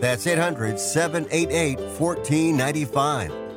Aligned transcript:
That's 0.00 0.26
800 0.26 0.78
788 0.78 1.78
1495. 1.98 3.48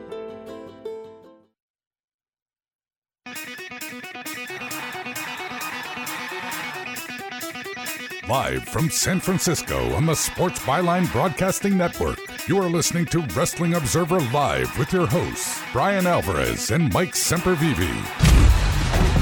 Live 8.31 8.63
from 8.63 8.89
San 8.89 9.19
Francisco 9.19 9.93
on 9.93 10.05
the 10.05 10.15
Sports 10.15 10.59
Byline 10.61 11.11
Broadcasting 11.11 11.77
Network, 11.77 12.17
you 12.47 12.57
are 12.59 12.69
listening 12.69 13.05
to 13.07 13.19
Wrestling 13.35 13.73
Observer 13.73 14.21
Live 14.31 14.77
with 14.79 14.93
your 14.93 15.05
hosts, 15.05 15.61
Bryan 15.73 16.07
Alvarez 16.07 16.71
and 16.71 16.93
Mike 16.93 17.13
Sempervive. 17.13 17.77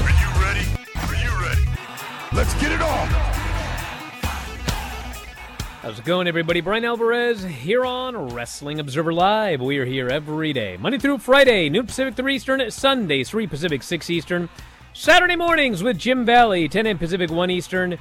Are 0.04 0.10
you 0.10 0.30
ready? 0.40 0.64
Are 0.94 1.16
you 1.16 1.44
ready? 1.44 1.68
Let's 2.32 2.54
get 2.60 2.70
it 2.70 2.79
How's 5.90 5.98
it 5.98 6.04
going, 6.04 6.28
everybody? 6.28 6.60
Bryan 6.60 6.84
Alvarez 6.84 7.42
here 7.42 7.84
on 7.84 8.28
Wrestling 8.28 8.78
Observer 8.78 9.12
Live. 9.12 9.60
We 9.60 9.76
are 9.78 9.84
here 9.84 10.08
every 10.08 10.52
day, 10.52 10.76
Monday 10.76 10.98
through 10.98 11.18
Friday, 11.18 11.68
noon 11.68 11.86
Pacific, 11.86 12.14
3 12.14 12.36
Eastern, 12.36 12.70
Sunday, 12.70 13.24
3 13.24 13.48
Pacific, 13.48 13.82
6 13.82 14.08
Eastern, 14.08 14.48
Saturday 14.92 15.34
mornings 15.34 15.82
with 15.82 15.98
Jim 15.98 16.24
Valley, 16.24 16.68
10 16.68 16.86
a.m. 16.86 16.96
Pacific, 16.96 17.28
1 17.28 17.50
Eastern. 17.50 17.98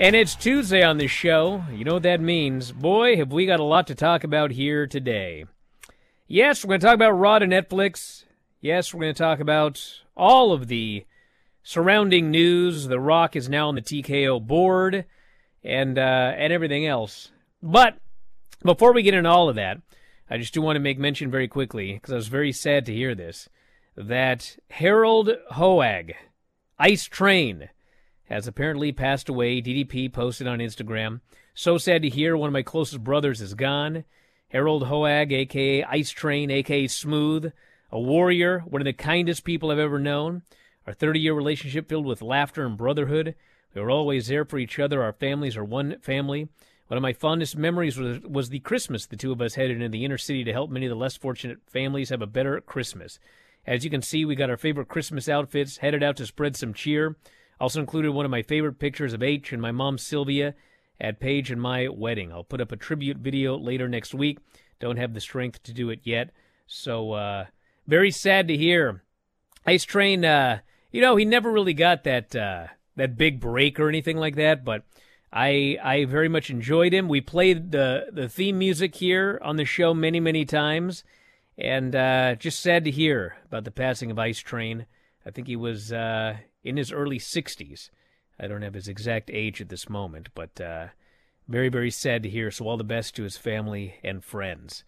And 0.00 0.16
it's 0.16 0.34
Tuesday 0.34 0.82
on 0.82 0.98
this 0.98 1.12
show. 1.12 1.62
You 1.72 1.84
know 1.84 1.94
what 1.94 2.02
that 2.02 2.20
means. 2.20 2.72
Boy, 2.72 3.16
have 3.18 3.30
we 3.30 3.46
got 3.46 3.60
a 3.60 3.64
lot 3.64 3.86
to 3.86 3.94
talk 3.94 4.24
about 4.24 4.50
here 4.50 4.88
today. 4.88 5.44
Yes, 6.26 6.64
we're 6.64 6.70
going 6.70 6.80
to 6.80 6.86
talk 6.88 6.96
about 6.96 7.12
Raw 7.12 7.38
to 7.38 7.46
Netflix. 7.46 8.24
Yes, 8.60 8.92
we're 8.92 9.02
going 9.02 9.14
to 9.14 9.22
talk 9.22 9.38
about 9.38 10.00
all 10.16 10.52
of 10.52 10.66
the 10.66 11.06
surrounding 11.62 12.32
news. 12.32 12.88
The 12.88 12.98
Rock 12.98 13.36
is 13.36 13.48
now 13.48 13.68
on 13.68 13.76
the 13.76 13.80
TKO 13.80 14.44
board 14.44 15.04
and 15.62 15.98
uh, 15.98 16.32
and 16.36 16.52
everything 16.52 16.86
else. 16.86 17.30
But 17.62 17.98
before 18.64 18.92
we 18.92 19.02
get 19.02 19.14
into 19.14 19.30
all 19.30 19.48
of 19.48 19.56
that, 19.56 19.80
I 20.28 20.38
just 20.38 20.54
do 20.54 20.62
want 20.62 20.76
to 20.76 20.80
make 20.80 20.98
mention 20.98 21.30
very 21.30 21.48
quickly 21.48 21.94
because 21.94 22.12
I 22.12 22.16
was 22.16 22.28
very 22.28 22.52
sad 22.52 22.86
to 22.86 22.94
hear 22.94 23.14
this 23.14 23.48
that 23.96 24.56
Harold 24.70 25.30
Hogue, 25.50 26.12
Ice 26.78 27.04
Train, 27.04 27.68
has 28.24 28.46
apparently 28.46 28.92
passed 28.92 29.28
away. 29.28 29.60
DDP 29.60 30.12
posted 30.12 30.46
on 30.46 30.60
Instagram. 30.60 31.20
So 31.52 31.76
sad 31.78 32.02
to 32.02 32.08
hear 32.08 32.36
one 32.36 32.48
of 32.48 32.52
my 32.52 32.62
closest 32.62 33.02
brothers 33.02 33.40
is 33.40 33.54
gone. 33.54 34.04
Harold 34.48 34.84
Hogue, 34.86 35.32
aka 35.32 35.84
Ice 35.84 36.10
Train, 36.10 36.50
aka 36.50 36.86
Smooth, 36.86 37.52
a 37.90 38.00
warrior, 38.00 38.60
one 38.60 38.80
of 38.80 38.86
the 38.86 38.92
kindest 38.92 39.44
people 39.44 39.70
I've 39.70 39.78
ever 39.78 39.98
known. 39.98 40.42
Our 40.86 40.94
30 40.94 41.20
year 41.20 41.34
relationship 41.34 41.88
filled 41.88 42.06
with 42.06 42.22
laughter 42.22 42.64
and 42.64 42.76
brotherhood. 42.76 43.34
We 43.74 43.80
were 43.80 43.90
always 43.90 44.26
there 44.28 44.44
for 44.44 44.58
each 44.58 44.78
other. 44.78 45.02
Our 45.02 45.12
families 45.12 45.56
are 45.56 45.64
one 45.64 45.98
family. 46.00 46.48
One 46.88 46.96
of 46.96 47.02
my 47.02 47.12
fondest 47.12 47.56
memories 47.56 47.96
was, 47.96 48.20
was 48.20 48.48
the 48.48 48.58
Christmas 48.58 49.06
the 49.06 49.16
two 49.16 49.30
of 49.30 49.40
us 49.40 49.54
headed 49.54 49.76
into 49.76 49.88
the 49.88 50.04
inner 50.04 50.18
city 50.18 50.42
to 50.42 50.52
help 50.52 50.70
many 50.70 50.86
of 50.86 50.90
the 50.90 50.96
less 50.96 51.16
fortunate 51.16 51.58
families 51.68 52.08
have 52.08 52.20
a 52.20 52.26
better 52.26 52.60
Christmas. 52.60 53.20
As 53.64 53.84
you 53.84 53.90
can 53.90 54.02
see, 54.02 54.24
we 54.24 54.34
got 54.34 54.50
our 54.50 54.56
favorite 54.56 54.88
Christmas 54.88 55.28
outfits, 55.28 55.76
headed 55.76 56.02
out 56.02 56.16
to 56.16 56.26
spread 56.26 56.56
some 56.56 56.74
cheer. 56.74 57.16
Also 57.60 57.78
included 57.78 58.10
one 58.10 58.24
of 58.24 58.30
my 58.30 58.42
favorite 58.42 58.78
pictures 58.80 59.12
of 59.12 59.22
H 59.22 59.52
and 59.52 59.62
my 59.62 59.70
mom 59.70 59.98
Sylvia 59.98 60.54
at 61.00 61.20
Paige 61.20 61.50
and 61.50 61.60
my 61.60 61.88
wedding. 61.88 62.32
I'll 62.32 62.42
put 62.42 62.60
up 62.60 62.72
a 62.72 62.76
tribute 62.76 63.18
video 63.18 63.56
later 63.56 63.88
next 63.88 64.12
week. 64.12 64.38
Don't 64.80 64.96
have 64.96 65.14
the 65.14 65.20
strength 65.20 65.62
to 65.64 65.72
do 65.72 65.90
it 65.90 66.00
yet. 66.02 66.30
So, 66.66 67.12
uh, 67.12 67.46
very 67.86 68.10
sad 68.10 68.48
to 68.48 68.56
hear. 68.56 69.04
Ice 69.66 69.84
Train, 69.84 70.24
uh, 70.24 70.60
you 70.90 71.00
know, 71.00 71.16
he 71.16 71.24
never 71.24 71.52
really 71.52 71.74
got 71.74 72.04
that, 72.04 72.34
uh, 72.34 72.66
that 72.96 73.16
big 73.16 73.40
break 73.40 73.78
or 73.78 73.88
anything 73.88 74.16
like 74.16 74.36
that, 74.36 74.64
but 74.64 74.84
I 75.32 75.78
I 75.82 76.04
very 76.04 76.28
much 76.28 76.50
enjoyed 76.50 76.92
him. 76.92 77.08
We 77.08 77.20
played 77.20 77.72
the 77.72 78.06
the 78.12 78.28
theme 78.28 78.58
music 78.58 78.96
here 78.96 79.40
on 79.42 79.56
the 79.56 79.64
show 79.64 79.94
many 79.94 80.20
many 80.20 80.44
times, 80.44 81.04
and 81.56 81.94
uh, 81.94 82.34
just 82.34 82.60
sad 82.60 82.84
to 82.84 82.90
hear 82.90 83.36
about 83.46 83.64
the 83.64 83.70
passing 83.70 84.10
of 84.10 84.18
Ice 84.18 84.40
Train. 84.40 84.86
I 85.24 85.30
think 85.30 85.46
he 85.46 85.56
was 85.56 85.92
uh, 85.92 86.38
in 86.64 86.76
his 86.76 86.92
early 86.92 87.18
60s. 87.18 87.90
I 88.38 88.46
don't 88.46 88.62
have 88.62 88.74
his 88.74 88.88
exact 88.88 89.30
age 89.32 89.60
at 89.60 89.68
this 89.68 89.88
moment, 89.88 90.30
but 90.34 90.60
uh, 90.60 90.88
very 91.46 91.68
very 91.68 91.90
sad 91.90 92.22
to 92.24 92.30
hear. 92.30 92.50
So 92.50 92.66
all 92.66 92.76
the 92.76 92.84
best 92.84 93.14
to 93.16 93.22
his 93.22 93.36
family 93.36 93.94
and 94.02 94.24
friends. 94.24 94.82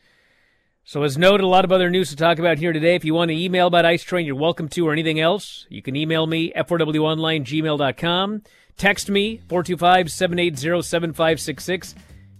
So, 0.84 1.04
as 1.04 1.16
noted, 1.16 1.44
a 1.44 1.46
lot 1.46 1.64
of 1.64 1.70
other 1.70 1.90
news 1.90 2.10
to 2.10 2.16
talk 2.16 2.40
about 2.40 2.58
here 2.58 2.72
today. 2.72 2.96
If 2.96 3.04
you 3.04 3.14
want 3.14 3.30
to 3.30 3.36
email 3.36 3.68
about 3.68 3.84
Ice 3.84 4.02
Train, 4.02 4.26
you're 4.26 4.34
welcome 4.34 4.68
to, 4.70 4.88
or 4.88 4.92
anything 4.92 5.20
else. 5.20 5.64
You 5.70 5.80
can 5.80 5.94
email 5.94 6.26
me, 6.26 6.52
f4wonline, 6.56 8.44
Text 8.76 9.08
me, 9.08 9.36
425 9.48 10.10
780 10.10 10.82
7566. 10.82 11.94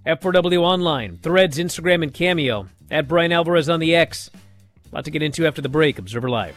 F4W 0.04 0.60
Online, 0.60 1.19
Threads, 1.19 1.58
Instagram, 1.58 2.03
and 2.03 2.12
Cameo. 2.12 2.66
At 2.91 3.06
Bryan 3.06 3.30
Alvarez 3.30 3.69
on 3.69 3.78
the 3.78 3.94
X. 3.94 4.28
A 4.91 4.94
lot 4.97 5.04
to 5.04 5.12
get 5.12 5.22
into 5.22 5.47
after 5.47 5.62
the 5.62 5.69
break. 5.69 5.98
Observer 6.00 6.28
Live. 6.28 6.56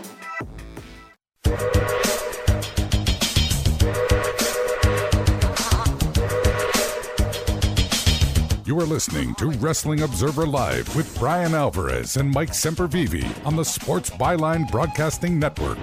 Listening 8.91 9.33
to 9.35 9.51
Wrestling 9.51 10.01
Observer 10.01 10.45
Live 10.45 10.93
with 10.97 11.17
Bryan 11.17 11.55
Alvarez 11.55 12.17
and 12.17 12.29
Mike 12.29 12.49
Sempervive 12.49 13.45
on 13.45 13.55
the 13.55 13.63
Sports 13.63 14.09
Byline 14.09 14.69
Broadcasting 14.69 15.39
Network. 15.39 15.77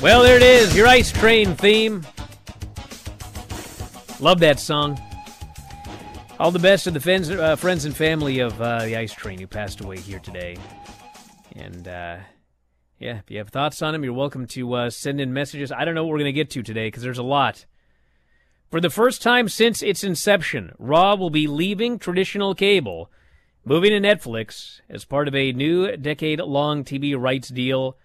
Well, 0.00 0.22
there 0.22 0.36
it 0.36 0.42
is, 0.44 0.76
your 0.76 0.86
ice 0.86 1.10
train 1.10 1.56
theme. 1.56 2.06
Love 4.20 4.38
that 4.38 4.60
song. 4.60 4.96
All 6.38 6.52
the 6.52 6.60
best 6.60 6.84
to 6.84 6.92
the 6.92 7.00
friends, 7.00 7.30
uh, 7.30 7.56
friends 7.56 7.84
and 7.84 7.96
family 7.96 8.38
of 8.38 8.62
uh, 8.62 8.84
the 8.84 8.96
ice 8.96 9.12
train 9.12 9.40
who 9.40 9.48
passed 9.48 9.80
away 9.80 9.98
here 9.98 10.20
today. 10.20 10.56
And 11.56 11.88
uh, 11.88 12.18
yeah, 13.00 13.18
if 13.18 13.28
you 13.28 13.38
have 13.38 13.48
thoughts 13.48 13.82
on 13.82 13.92
him, 13.92 14.04
you're 14.04 14.12
welcome 14.12 14.46
to 14.46 14.72
uh, 14.74 14.90
send 14.90 15.20
in 15.20 15.32
messages. 15.32 15.72
I 15.72 15.84
don't 15.84 15.96
know 15.96 16.04
what 16.04 16.12
we're 16.12 16.18
going 16.18 16.26
to 16.26 16.32
get 16.32 16.50
to 16.50 16.62
today 16.62 16.86
because 16.86 17.02
there's 17.02 17.18
a 17.18 17.24
lot. 17.24 17.66
For 18.70 18.80
the 18.80 18.90
first 18.90 19.22
time 19.22 19.48
since 19.48 19.82
its 19.82 20.02
inception, 20.02 20.72
Raw 20.78 21.14
will 21.14 21.30
be 21.30 21.46
leaving 21.46 21.98
traditional 21.98 22.54
cable, 22.54 23.10
moving 23.64 23.90
to 23.90 24.00
Netflix 24.00 24.80
as 24.88 25.04
part 25.04 25.28
of 25.28 25.34
a 25.34 25.52
new 25.52 25.96
decade 25.96 26.40
long 26.40 26.84
TV 26.84 27.16
rights 27.16 27.48
deal 27.48 27.96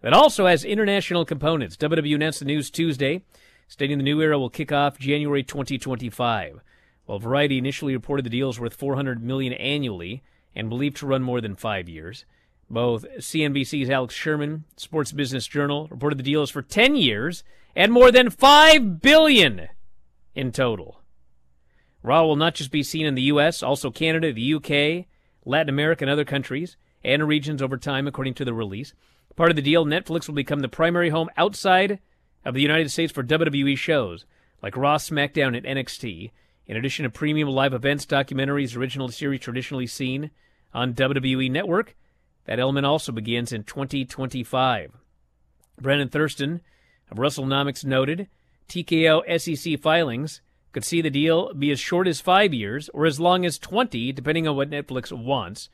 that 0.00 0.12
also 0.12 0.46
has 0.46 0.64
international 0.64 1.24
components. 1.24 1.76
Announced 1.80 2.40
the 2.40 2.44
news 2.44 2.70
Tuesday, 2.70 3.22
stating 3.68 3.98
the 3.98 4.04
new 4.04 4.20
era 4.20 4.38
will 4.38 4.50
kick 4.50 4.70
off 4.70 4.98
January 4.98 5.42
2025. 5.42 6.60
While 7.06 7.18
Variety 7.18 7.56
initially 7.56 7.94
reported 7.94 8.26
the 8.26 8.30
deal 8.30 8.50
is 8.50 8.60
worth 8.60 8.74
400 8.74 9.22
million 9.22 9.54
annually 9.54 10.22
and 10.54 10.68
believed 10.68 10.98
to 10.98 11.06
run 11.06 11.22
more 11.22 11.40
than 11.40 11.56
five 11.56 11.88
years, 11.88 12.26
both 12.68 13.06
CNBC's 13.16 13.88
Alex 13.88 14.14
Sherman, 14.14 14.64
Sports 14.76 15.12
Business 15.12 15.46
Journal, 15.46 15.88
reported 15.90 16.18
the 16.18 16.22
deal 16.22 16.42
is 16.42 16.50
for 16.50 16.60
10 16.60 16.96
years 16.96 17.44
and 17.74 17.92
more 17.92 18.12
than 18.12 18.28
5 18.28 19.00
billion 19.00 19.68
in 20.38 20.52
total. 20.52 21.00
Raw 22.02 22.24
will 22.24 22.36
not 22.36 22.54
just 22.54 22.70
be 22.70 22.84
seen 22.84 23.06
in 23.06 23.16
the 23.16 23.22
US, 23.22 23.60
also 23.60 23.90
Canada, 23.90 24.32
the 24.32 24.54
UK, 24.54 25.06
Latin 25.44 25.68
America, 25.68 26.04
and 26.04 26.10
other 26.10 26.24
countries 26.24 26.76
and 27.02 27.26
regions 27.26 27.60
over 27.60 27.76
time, 27.76 28.06
according 28.06 28.34
to 28.34 28.44
the 28.44 28.54
release. 28.54 28.94
Part 29.34 29.50
of 29.50 29.56
the 29.56 29.62
deal, 29.62 29.84
Netflix 29.84 30.28
will 30.28 30.34
become 30.34 30.60
the 30.60 30.68
primary 30.68 31.10
home 31.10 31.28
outside 31.36 31.98
of 32.44 32.54
the 32.54 32.62
United 32.62 32.90
States 32.90 33.12
for 33.12 33.24
WWE 33.24 33.76
shows 33.76 34.24
like 34.62 34.76
Raw, 34.76 34.96
SmackDown, 34.96 35.56
and 35.56 35.66
NXT, 35.66 36.30
in 36.66 36.76
addition 36.76 37.02
to 37.02 37.10
premium 37.10 37.48
live 37.48 37.74
events, 37.74 38.06
documentaries, 38.06 38.76
original 38.76 39.08
series 39.08 39.40
traditionally 39.40 39.86
seen 39.86 40.30
on 40.72 40.94
WWE 40.94 41.50
Network. 41.50 41.96
That 42.44 42.60
element 42.60 42.86
also 42.86 43.12
begins 43.12 43.52
in 43.52 43.64
2025. 43.64 44.92
Brandon 45.80 46.08
Thurston 46.08 46.60
of 47.10 47.18
WrestleNomics 47.18 47.84
noted 47.84 48.28
TKO 48.68 49.22
SEC 49.40 49.80
filings 49.80 50.40
could 50.72 50.84
see 50.84 51.00
the 51.00 51.10
deal 51.10 51.52
be 51.54 51.70
as 51.70 51.80
short 51.80 52.06
as 52.06 52.20
five 52.20 52.52
years 52.52 52.88
or 52.90 53.06
as 53.06 53.18
long 53.18 53.44
as 53.44 53.58
20, 53.58 54.12
depending 54.12 54.46
on 54.46 54.56
what 54.56 54.70
Netflix 54.70 55.10
wants. 55.10 55.68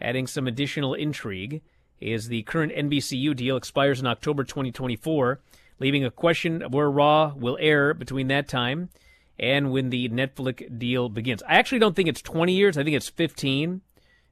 Adding 0.00 0.26
some 0.26 0.46
additional 0.46 0.94
intrigue 0.94 1.62
is 2.00 2.28
the 2.28 2.42
current 2.42 2.72
NBCU 2.72 3.34
deal 3.34 3.56
expires 3.56 4.00
in 4.00 4.06
October 4.06 4.44
2024, 4.44 5.40
leaving 5.80 6.04
a 6.04 6.10
question 6.10 6.62
of 6.62 6.74
where 6.74 6.90
Raw 6.90 7.32
will 7.34 7.56
air 7.60 7.94
between 7.94 8.28
that 8.28 8.48
time 8.48 8.90
and 9.38 9.70
when 9.70 9.90
the 9.90 10.08
Netflix 10.08 10.78
deal 10.78 11.08
begins. 11.08 11.42
I 11.44 11.54
actually 11.54 11.78
don't 11.78 11.96
think 11.96 12.08
it's 12.08 12.22
20 12.22 12.52
years. 12.52 12.76
I 12.76 12.84
think 12.84 12.96
it's 12.96 13.08
15. 13.08 13.80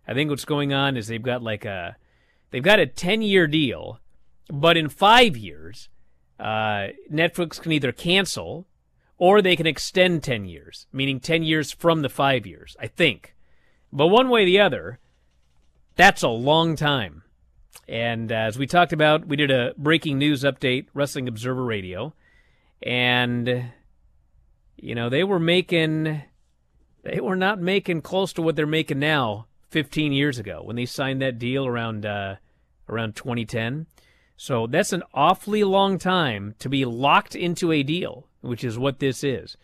I 0.07 0.15
think 0.15 0.31
what's 0.31 0.45
going 0.45 0.73
on 0.73 0.97
is 0.97 1.07
they've 1.07 1.23
got 1.23 1.43
like 1.43 1.65
a 1.65 1.97
they've 2.51 2.63
got 2.63 2.79
a 2.79 2.87
10 2.87 3.23
year 3.23 3.47
deal, 3.47 4.01
but 4.51 4.77
in 4.77 4.89
five 4.91 5.37
years, 5.37 5.89
uh, 6.39 6.89
Netflix 7.11 7.61
can 7.61 7.73
either 7.73 7.93
cancel 7.93 8.67
or 9.19 9.41
they 9.41 9.57
can 9.57 9.67
extend 9.67 10.23
10 10.23 10.45
years, 10.45 10.87
meaning 10.93 11.21
10 11.21 11.43
years 11.43 11.73
from 11.73 12.03
the 12.03 12.09
five 12.09 12.47
years, 12.47 12.77
I 12.81 12.89
think. 12.89 13.35
But 13.93 14.09
one 14.09 14.29
way 14.29 14.43
or 14.43 14.47
the 14.47 14.61
other, 14.61 14.99
that's 15.97 16.23
a 16.23 16.29
long 16.29 16.77
time. 16.77 17.23
And 17.87 18.33
as 18.33 18.59
we 18.59 18.67
talked 18.67 18.93
about, 18.93 19.27
we 19.27 19.37
did 19.37 19.51
a 19.51 19.75
breaking 19.77 20.19
news 20.19 20.43
update, 20.43 20.87
Wrestling 20.95 21.29
Observer 21.29 21.65
Radio, 21.65 22.15
and 22.83 23.71
you 24.77 24.95
know 24.95 25.09
they 25.09 25.25
were 25.25 25.39
making, 25.39 26.23
they 27.03 27.21
were 27.21 27.37
not 27.37 27.61
making 27.61 28.03
close 28.03 28.33
to 28.35 28.43
what 28.43 28.57
they're 28.57 28.67
making 28.67 28.99
now. 28.99 29.47
15 29.75 30.13
years 30.13 30.39
ago 30.39 30.63
when 30.63 30.77
they 30.77 30.87
signed 30.87 31.21
that 31.21 31.37
deal 31.37 31.67
around 31.67 32.07
uh, 32.07 32.37
around 32.89 33.17
2010. 33.17 33.87
So 34.37 34.67
that's 34.67 34.93
an 34.93 35.03
awfully 35.13 35.65
long 35.65 35.99
time 35.99 36.55
to 36.59 36.69
be 36.69 36.85
locked 36.85 37.35
into 37.35 37.71
a 37.73 37.83
deal, 37.83 38.27
which 38.41 38.65
is 38.65 38.79
what 38.79 38.99
this 38.99 39.23
is. 39.23 39.57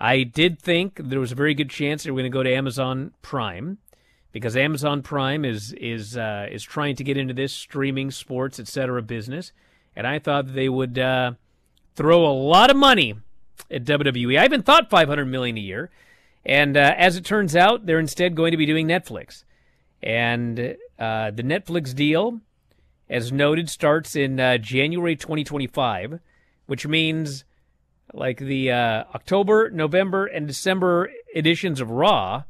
I 0.00 0.22
did 0.22 0.60
think 0.60 1.00
there 1.02 1.20
was 1.20 1.32
a 1.32 1.36
very 1.36 1.54
good 1.54 1.70
chance 1.70 2.02
they 2.02 2.10
were 2.10 2.20
going 2.20 2.30
to 2.30 2.36
go 2.36 2.42
to 2.42 2.52
Amazon 2.52 3.12
Prime 3.22 3.78
because 4.32 4.56
Amazon 4.56 5.02
Prime 5.02 5.44
is 5.44 5.72
is 5.72 6.16
uh, 6.16 6.46
is 6.50 6.62
trying 6.62 6.96
to 6.96 7.04
get 7.04 7.16
into 7.16 7.34
this 7.34 7.52
streaming, 7.52 8.10
sports, 8.10 8.60
etc. 8.60 9.02
business, 9.02 9.52
and 9.96 10.06
I 10.06 10.18
thought 10.18 10.54
they 10.54 10.68
would 10.68 10.98
uh, 10.98 11.32
throw 11.96 12.24
a 12.24 12.32
lot 12.32 12.70
of 12.70 12.76
money 12.76 13.14
at 13.70 13.84
WWE. 13.84 14.38
I 14.38 14.44
even 14.44 14.62
thought 14.62 14.90
500 14.90 15.24
million 15.26 15.56
a 15.56 15.60
year, 15.60 15.90
and 16.46 16.76
uh, 16.76 16.94
as 16.96 17.16
it 17.16 17.24
turns 17.24 17.56
out, 17.56 17.86
they're 17.86 17.98
instead 17.98 18.36
going 18.36 18.52
to 18.52 18.56
be 18.56 18.66
doing 18.66 18.86
Netflix, 18.86 19.44
and 20.02 20.76
uh, 20.98 21.30
the 21.32 21.42
Netflix 21.42 21.94
deal 21.94 22.40
as 23.08 23.32
noted, 23.32 23.70
starts 23.70 24.14
in 24.14 24.38
uh, 24.38 24.58
January 24.58 25.16
2025, 25.16 26.20
which 26.66 26.86
means 26.86 27.44
like 28.12 28.38
the 28.38 28.70
uh, 28.70 29.04
October, 29.14 29.70
November, 29.70 30.26
and 30.26 30.46
December 30.46 31.10
editions 31.34 31.80
of 31.80 31.90
Raw. 31.90 32.44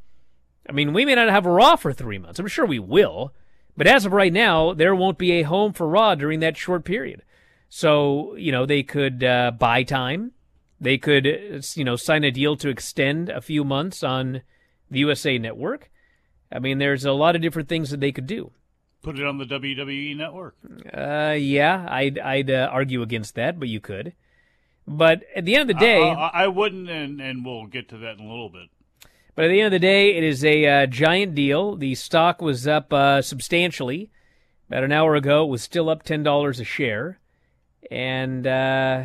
I 0.68 0.72
mean, 0.72 0.92
we 0.92 1.04
may 1.04 1.14
not 1.14 1.28
have 1.28 1.46
Raw 1.46 1.76
for 1.76 1.92
three 1.92 2.18
months. 2.18 2.38
I'm 2.38 2.46
sure 2.46 2.66
we 2.66 2.78
will. 2.78 3.32
But 3.76 3.86
as 3.86 4.04
of 4.04 4.12
right 4.12 4.32
now, 4.32 4.74
there 4.74 4.94
won't 4.94 5.18
be 5.18 5.32
a 5.32 5.42
home 5.42 5.72
for 5.72 5.88
Raw 5.88 6.14
during 6.14 6.40
that 6.40 6.56
short 6.56 6.84
period. 6.84 7.22
So, 7.68 8.34
you 8.36 8.50
know, 8.50 8.66
they 8.66 8.82
could 8.82 9.22
uh, 9.22 9.52
buy 9.52 9.84
time. 9.84 10.32
They 10.80 10.98
could, 10.98 11.64
you 11.74 11.84
know, 11.84 11.96
sign 11.96 12.24
a 12.24 12.30
deal 12.30 12.56
to 12.56 12.68
extend 12.68 13.28
a 13.28 13.40
few 13.40 13.64
months 13.64 14.02
on 14.02 14.42
the 14.90 15.00
USA 15.00 15.38
Network. 15.38 15.90
I 16.50 16.58
mean, 16.58 16.78
there's 16.78 17.04
a 17.04 17.12
lot 17.12 17.36
of 17.36 17.42
different 17.42 17.68
things 17.68 17.90
that 17.90 18.00
they 18.00 18.12
could 18.12 18.26
do. 18.26 18.52
Put 19.02 19.18
it 19.18 19.24
on 19.24 19.38
the 19.38 19.44
WWE 19.44 20.16
Network. 20.16 20.56
Uh, 20.92 21.36
yeah, 21.38 21.86
I'd 21.88 22.18
I'd 22.18 22.50
uh, 22.50 22.68
argue 22.70 23.02
against 23.02 23.36
that, 23.36 23.58
but 23.58 23.68
you 23.68 23.80
could. 23.80 24.12
But 24.88 25.22
at 25.36 25.44
the 25.44 25.54
end 25.54 25.70
of 25.70 25.76
the 25.76 25.80
day, 25.80 26.02
I, 26.02 26.14
I, 26.14 26.44
I 26.44 26.46
wouldn't, 26.48 26.88
and, 26.88 27.20
and 27.20 27.44
we'll 27.44 27.66
get 27.66 27.88
to 27.90 27.98
that 27.98 28.18
in 28.18 28.24
a 28.24 28.28
little 28.28 28.48
bit. 28.48 28.68
But 29.38 29.44
at 29.44 29.48
the 29.50 29.60
end 29.60 29.66
of 29.66 29.80
the 29.80 29.86
day, 29.86 30.16
it 30.16 30.24
is 30.24 30.44
a 30.44 30.66
uh, 30.66 30.86
giant 30.86 31.36
deal. 31.36 31.76
The 31.76 31.94
stock 31.94 32.42
was 32.42 32.66
up 32.66 32.92
uh, 32.92 33.22
substantially. 33.22 34.10
About 34.68 34.82
an 34.82 34.90
hour 34.90 35.14
ago, 35.14 35.44
it 35.44 35.48
was 35.48 35.62
still 35.62 35.88
up 35.88 36.02
$10 36.02 36.60
a 36.60 36.64
share. 36.64 37.20
And 37.88 38.44
uh, 38.46 39.04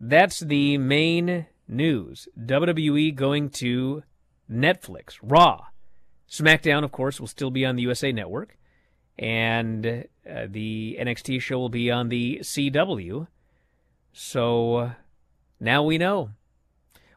that's 0.00 0.40
the 0.40 0.78
main 0.78 1.46
news. 1.68 2.26
WWE 2.36 3.14
going 3.14 3.50
to 3.50 4.02
Netflix. 4.50 5.18
Raw. 5.22 5.66
SmackDown, 6.28 6.82
of 6.82 6.90
course, 6.90 7.20
will 7.20 7.28
still 7.28 7.52
be 7.52 7.64
on 7.64 7.76
the 7.76 7.82
USA 7.82 8.10
Network. 8.10 8.58
And 9.18 10.06
uh, 10.28 10.46
the 10.48 10.96
NXT 11.00 11.40
show 11.40 11.58
will 11.58 11.68
be 11.68 11.90
on 11.90 12.08
the 12.08 12.38
CW. 12.42 13.26
So 14.12 14.92
now 15.60 15.82
we 15.82 15.98
know. 15.98 16.30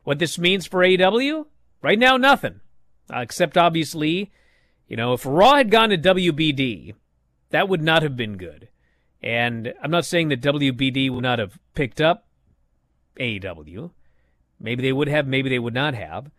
What 0.03 0.19
this 0.19 0.37
means 0.37 0.67
for 0.67 0.83
AW. 0.83 1.45
Right 1.81 1.99
now, 1.99 2.17
nothing. 2.17 2.61
Uh, 3.13 3.19
except, 3.19 3.57
obviously, 3.57 4.31
you 4.87 4.97
know, 4.97 5.13
if 5.13 5.25
Raw 5.25 5.55
had 5.55 5.71
gone 5.71 5.89
to 5.89 5.97
WBD, 5.97 6.93
that 7.49 7.69
would 7.69 7.81
not 7.81 8.03
have 8.03 8.15
been 8.15 8.37
good. 8.37 8.69
And 9.21 9.73
I'm 9.81 9.91
not 9.91 10.05
saying 10.05 10.29
that 10.29 10.41
WBD 10.41 11.09
would 11.09 11.23
not 11.23 11.39
have 11.39 11.57
picked 11.73 11.99
up 11.99 12.27
AEW. 13.19 13.91
Maybe 14.59 14.83
they 14.83 14.93
would 14.93 15.07
have, 15.07 15.27
maybe 15.27 15.49
they 15.49 15.59
would 15.59 15.73
not 15.73 15.95
have. 15.95 16.29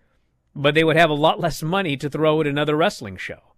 But 0.54 0.74
they 0.74 0.84
would 0.84 0.96
have 0.96 1.10
a 1.10 1.14
lot 1.14 1.40
less 1.40 1.62
money 1.62 1.96
to 1.96 2.08
throw 2.08 2.40
at 2.40 2.46
another 2.46 2.76
wrestling 2.76 3.16
show. 3.16 3.54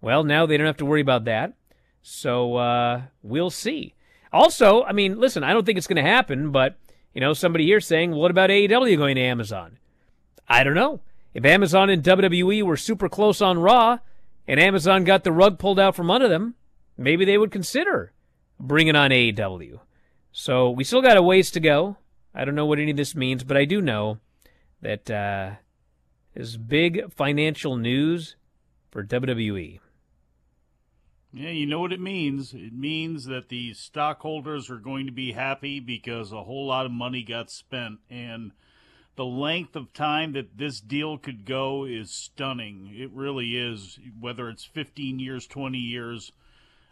Well, 0.00 0.24
now 0.24 0.46
they 0.46 0.56
don't 0.56 0.66
have 0.66 0.76
to 0.78 0.84
worry 0.84 1.00
about 1.00 1.24
that. 1.24 1.54
So 2.02 2.56
uh, 2.56 3.02
we'll 3.22 3.50
see. 3.50 3.94
Also, 4.32 4.84
I 4.84 4.92
mean, 4.92 5.18
listen, 5.18 5.42
I 5.42 5.52
don't 5.52 5.64
think 5.64 5.78
it's 5.78 5.86
going 5.86 6.02
to 6.02 6.02
happen, 6.02 6.50
but, 6.52 6.76
you 7.14 7.20
know, 7.20 7.32
somebody 7.32 7.64
here 7.64 7.80
saying, 7.80 8.12
what 8.12 8.30
about 8.30 8.50
AEW 8.50 8.96
going 8.96 9.16
to 9.16 9.22
Amazon? 9.22 9.78
I 10.48 10.62
don't 10.62 10.74
know. 10.74 11.00
If 11.34 11.44
Amazon 11.44 11.90
and 11.90 12.02
WWE 12.02 12.62
were 12.62 12.76
super 12.76 13.08
close 13.08 13.42
on 13.42 13.58
Raw 13.58 13.98
and 14.46 14.60
Amazon 14.60 15.04
got 15.04 15.24
the 15.24 15.32
rug 15.32 15.58
pulled 15.58 15.80
out 15.80 15.96
from 15.96 16.10
under 16.10 16.28
them, 16.28 16.54
maybe 16.96 17.24
they 17.24 17.38
would 17.38 17.50
consider 17.50 18.12
bringing 18.58 18.96
on 18.96 19.10
AEW. 19.10 19.80
So 20.32 20.70
we 20.70 20.84
still 20.84 21.02
got 21.02 21.16
a 21.16 21.22
ways 21.22 21.50
to 21.52 21.60
go. 21.60 21.96
I 22.34 22.44
don't 22.44 22.54
know 22.54 22.66
what 22.66 22.78
any 22.78 22.90
of 22.90 22.96
this 22.96 23.14
means, 23.14 23.42
but 23.42 23.56
I 23.56 23.64
do 23.64 23.80
know 23.80 24.18
that 24.82 25.10
uh, 25.10 25.52
is 26.34 26.56
big 26.56 27.12
financial 27.12 27.76
news 27.76 28.36
for 28.90 29.02
WWE. 29.02 29.80
Yeah, 31.32 31.50
you 31.50 31.66
know 31.66 31.80
what 31.80 31.92
it 31.92 32.00
means. 32.00 32.54
It 32.54 32.72
means 32.72 33.24
that 33.26 33.48
the 33.48 33.74
stockholders 33.74 34.70
are 34.70 34.78
going 34.78 35.06
to 35.06 35.12
be 35.12 35.32
happy 35.32 35.80
because 35.80 36.32
a 36.32 36.44
whole 36.44 36.66
lot 36.66 36.86
of 36.86 36.92
money 36.92 37.22
got 37.22 37.50
spent. 37.50 37.98
And 38.08 38.52
the 39.16 39.24
length 39.24 39.76
of 39.76 39.92
time 39.92 40.32
that 40.32 40.56
this 40.56 40.80
deal 40.80 41.18
could 41.18 41.44
go 41.44 41.84
is 41.84 42.10
stunning. 42.10 42.90
It 42.94 43.10
really 43.12 43.56
is, 43.56 43.98
whether 44.18 44.48
it's 44.48 44.64
15 44.64 45.18
years, 45.18 45.46
20 45.46 45.78
years. 45.78 46.32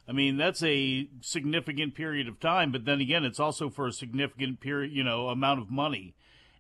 I 0.09 0.13
mean, 0.13 0.37
that's 0.37 0.63
a 0.63 1.09
significant 1.21 1.95
period 1.95 2.29
of 2.29 2.41
time, 2.41 2.73
but 2.73 2.85
then 2.85 3.01
again, 3.01 3.25
it's 3.25 3.41
also 3.41 3.71
for 3.71 3.87
a 3.87 3.93
significant 3.93 4.61
period, 4.61 4.93
you 4.93 5.05
know, 5.05 5.29
amount 5.29 5.61
of 5.61 5.71
money. 5.71 6.15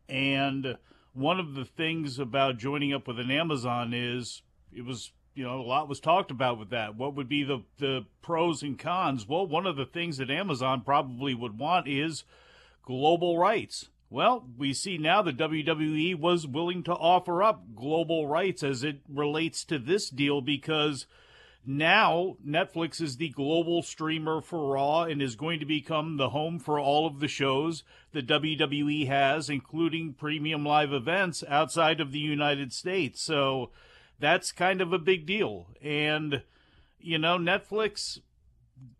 And 0.09 0.78
one 1.12 1.38
of 1.38 1.54
the 1.54 1.64
things 1.64 2.19
about 2.19 2.59
joining 2.59 2.95
up 2.95 3.07
with 3.07 3.19
an 3.19 3.31
Amazon 3.31 3.93
is 3.93 4.43
it 4.73 4.85
was 4.85 5.12
you 5.35 5.45
know, 5.45 5.61
a 5.61 5.62
lot 5.62 5.88
was 5.88 6.00
talked 6.00 6.31
about 6.31 6.59
with 6.59 6.71
that. 6.71 6.97
What 6.97 7.14
would 7.14 7.29
be 7.29 7.43
the, 7.43 7.62
the 7.79 8.07
pros 8.23 8.62
and 8.62 8.79
cons? 8.79 9.29
Well, 9.29 9.47
one 9.47 9.67
of 9.67 9.76
the 9.76 9.87
things 9.87 10.19
that 10.19 10.31
Amazon 10.31 10.83
probably 10.83 11.35
would 11.35 11.59
want 11.59 11.88
is 11.88 12.25
global 12.83 13.38
rights. 13.38 13.88
Well, 14.11 14.47
we 14.57 14.73
see 14.73 14.97
now 14.97 15.23
that 15.23 15.37
WWE 15.37 16.19
was 16.19 16.47
willing 16.47 16.85
to 16.85 16.93
offer 16.93 17.43
up 17.43 17.75
global 17.75 18.29
rights 18.29 18.62
as 18.62 18.85
it 18.85 19.00
relates 19.09 19.64
to 19.64 19.79
this 19.79 20.09
deal 20.09 20.41
because 20.41 21.07
now 21.67 22.37
Netflix 22.47 23.00
is 23.00 23.17
the 23.17 23.31
global 23.31 23.83
streamer 23.83 24.41
for 24.41 24.75
Raw 24.75 25.03
and 25.03 25.21
is 25.21 25.35
going 25.35 25.59
to 25.61 25.67
become 25.67 26.17
the 26.17 26.29
home 26.29 26.61
for 26.61 26.79
all 26.79 27.07
of 27.07 27.19
the 27.19 27.26
shows 27.26 27.83
that 28.12 28.29
WWE 28.29 29.09
has, 29.09 29.50
including 29.50 30.12
premium 30.12 30.64
live 30.64 30.93
events 30.93 31.43
outside 31.49 32.00
of 32.00 32.12
the 32.12 32.19
United 32.19 32.73
States. 32.73 33.21
So, 33.21 33.71
that's 34.18 34.52
kind 34.52 34.80
of 34.80 34.92
a 34.92 34.99
big 34.99 35.26
deal. 35.26 35.66
And, 35.83 36.42
you 37.00 37.18
know, 37.18 37.38
Netflix, 37.38 38.21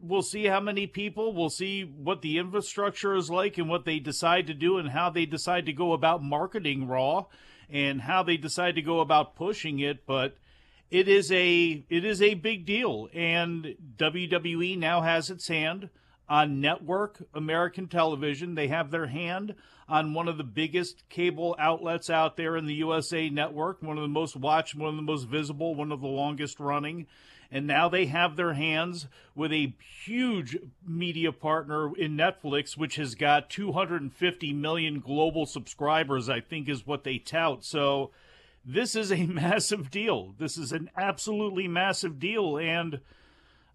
we'll 0.01 0.23
see 0.23 0.47
how 0.47 0.61
many 0.61 0.87
people, 0.87 1.33
we'll 1.33 1.51
see 1.51 1.83
what 1.83 2.23
the 2.23 2.39
infrastructure 2.39 3.15
is 3.15 3.31
like 3.31 3.59
and 3.59 3.69
what 3.69 3.85
they 3.85 3.99
decide 3.99 4.47
to 4.47 4.55
do 4.55 4.79
and 4.79 4.91
how 4.91 5.11
they 5.11 5.27
decide 5.27 5.67
to 5.67 5.73
go 5.73 5.93
about 5.93 6.23
marketing 6.23 6.87
Raw 6.87 7.27
and 7.71 8.03
how 8.03 8.23
they 8.23 8.37
decide 8.37 8.75
to 8.75 8.83
go 8.83 9.01
about 9.01 9.37
pushing 9.37 9.79
it. 9.81 10.07
But 10.07 10.37
it 10.91 11.09
is 11.09 11.33
a 11.33 11.85
it 11.89 12.05
is 12.05 12.23
a 12.23 12.35
big 12.35 12.67
deal 12.67 13.09
and 13.13 13.75
WWE 13.97 14.79
now 14.79 15.01
has 15.01 15.31
its 15.31 15.49
hand 15.49 15.89
on 16.29 16.61
network 16.61 17.23
American 17.35 17.89
television. 17.89 18.55
They 18.55 18.69
have 18.69 18.91
their 18.91 19.07
hand 19.07 19.55
on 19.89 20.15
one 20.15 20.29
of 20.29 20.39
the 20.39 20.45
biggest 20.45 21.09
cable 21.09 21.55
outlets 21.59 22.09
out 22.09 22.37
there 22.37 22.57
in 22.57 22.67
the 22.67 22.75
USA 22.75 23.29
network, 23.29 23.83
one 23.83 23.99
of 23.99 24.03
the 24.03 24.09
most 24.09 24.37
watched, 24.37 24.75
one 24.75 24.89
of 24.89 24.97
the 24.97 25.03
most 25.03 25.29
visible, 25.29 25.75
one 25.75 25.93
of 25.93 26.01
the 26.01 26.07
longest 26.07 26.59
running. 26.59 27.07
And 27.51 27.67
now 27.67 27.89
they 27.89 28.07
have 28.07 28.37
their 28.37 28.55
hands 28.55 29.07
with 29.35 29.53
a 29.53 29.75
huge 30.05 30.57
media 30.87 31.31
partner 31.31 31.95
in 31.97 32.17
Netflix, 32.17 32.77
which 32.77 32.97
has 32.97 33.15
got 33.15 33.51
250 33.51 34.53
million 34.55 35.01
global 35.01 35.47
subscribers, 35.47 36.29
I 36.29 36.41
think 36.41 36.69
is 36.69 36.87
what 36.87 37.05
they 37.05 37.19
tout. 37.19 37.65
So 37.65 38.11
this 38.65 38.97
is 38.97 39.13
a 39.13 39.27
massive 39.27 39.91
deal. 39.91 40.35
This 40.39 40.57
is 40.57 40.73
an 40.73 40.91
absolutely 40.97 41.69
massive 41.69 42.19
deal. 42.19 42.57
And 42.57 43.01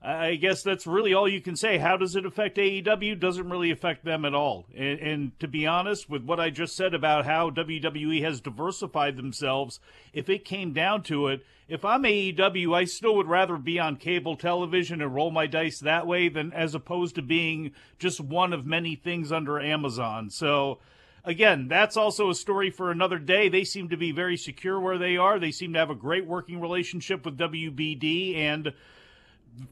I 0.02 0.36
guess 0.36 0.64
that's 0.64 0.88
really 0.88 1.14
all 1.14 1.28
you 1.28 1.42
can 1.42 1.58
say. 1.58 1.78
How 1.78 1.98
does 1.98 2.16
it 2.16 2.26
affect 2.26 2.58
AEW? 2.58 3.20
Doesn't 3.20 3.50
really 3.50 3.70
affect 3.70 4.06
them 4.06 4.24
at 4.24 4.34
all. 4.34 4.66
And, 4.74 5.00
and, 5.00 5.40
to 5.42 5.48
be 5.48 5.68
honest, 5.68 6.10
with 6.10 6.24
what 6.24 6.40
I 6.40 6.52
just 6.52 6.78
said 6.78 6.94
about 6.94 7.26
how 7.26 7.50
WWE 7.50 8.22
has 8.24 8.40
diversified 8.40 9.18
themselves, 9.18 9.82
if 10.14 10.30
it 10.30 10.46
came 10.46 10.72
down 10.72 11.04
to 11.04 11.28
it, 11.28 11.46
if 11.68 11.84
I'm 11.84 12.04
AEW, 12.04 12.74
I 12.74 12.86
still 12.86 13.14
would 13.18 13.28
rather 13.28 13.58
be 13.58 13.78
on 13.78 13.98
cable 13.98 14.38
television 14.38 15.02
and 15.02 15.14
roll 15.14 15.32
my 15.32 15.48
dice 15.48 15.80
that 15.80 16.08
way 16.08 16.30
than 16.30 16.54
as 16.54 16.74
opposed 16.74 17.16
to 17.16 17.22
being 17.22 17.72
just 18.00 18.22
one 18.22 18.54
of 18.54 18.66
many 18.66 18.96
things 18.96 19.32
under 19.32 19.60
Amazon. 19.60 20.30
So. 20.30 20.80
Again, 21.26 21.68
that's 21.68 21.98
also 21.98 22.30
a 22.30 22.34
story 22.34 22.72
for 22.72 22.90
another 22.90 23.20
day. 23.20 23.50
They 23.50 23.66
seem 23.66 23.90
to 23.90 23.98
be 23.98 24.14
very 24.14 24.38
secure 24.38 24.80
where 24.80 24.98
they 24.98 25.18
are. 25.18 25.38
They 25.38 25.52
seem 25.52 25.74
to 25.74 25.80
have 25.80 25.90
a 25.90 25.96
great 25.96 26.26
working 26.26 26.62
relationship 26.62 27.26
with 27.26 27.38
WBD 27.38 28.38
and 28.38 28.74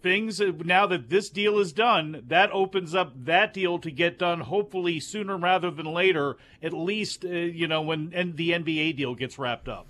things 0.01 0.41
now 0.63 0.87
that 0.87 1.09
this 1.09 1.29
deal 1.29 1.59
is 1.59 1.73
done, 1.73 2.23
that 2.27 2.51
opens 2.51 2.95
up 2.95 3.13
that 3.25 3.53
deal 3.53 3.79
to 3.79 3.91
get 3.91 4.19
done 4.19 4.41
hopefully 4.41 4.99
sooner 4.99 5.37
rather 5.37 5.71
than 5.71 5.85
later. 5.85 6.37
At 6.61 6.73
least 6.73 7.25
uh, 7.25 7.29
you 7.29 7.67
know 7.67 7.81
when 7.81 8.09
the 8.09 8.51
NBA 8.51 8.97
deal 8.97 9.15
gets 9.15 9.37
wrapped 9.39 9.67
up. 9.67 9.87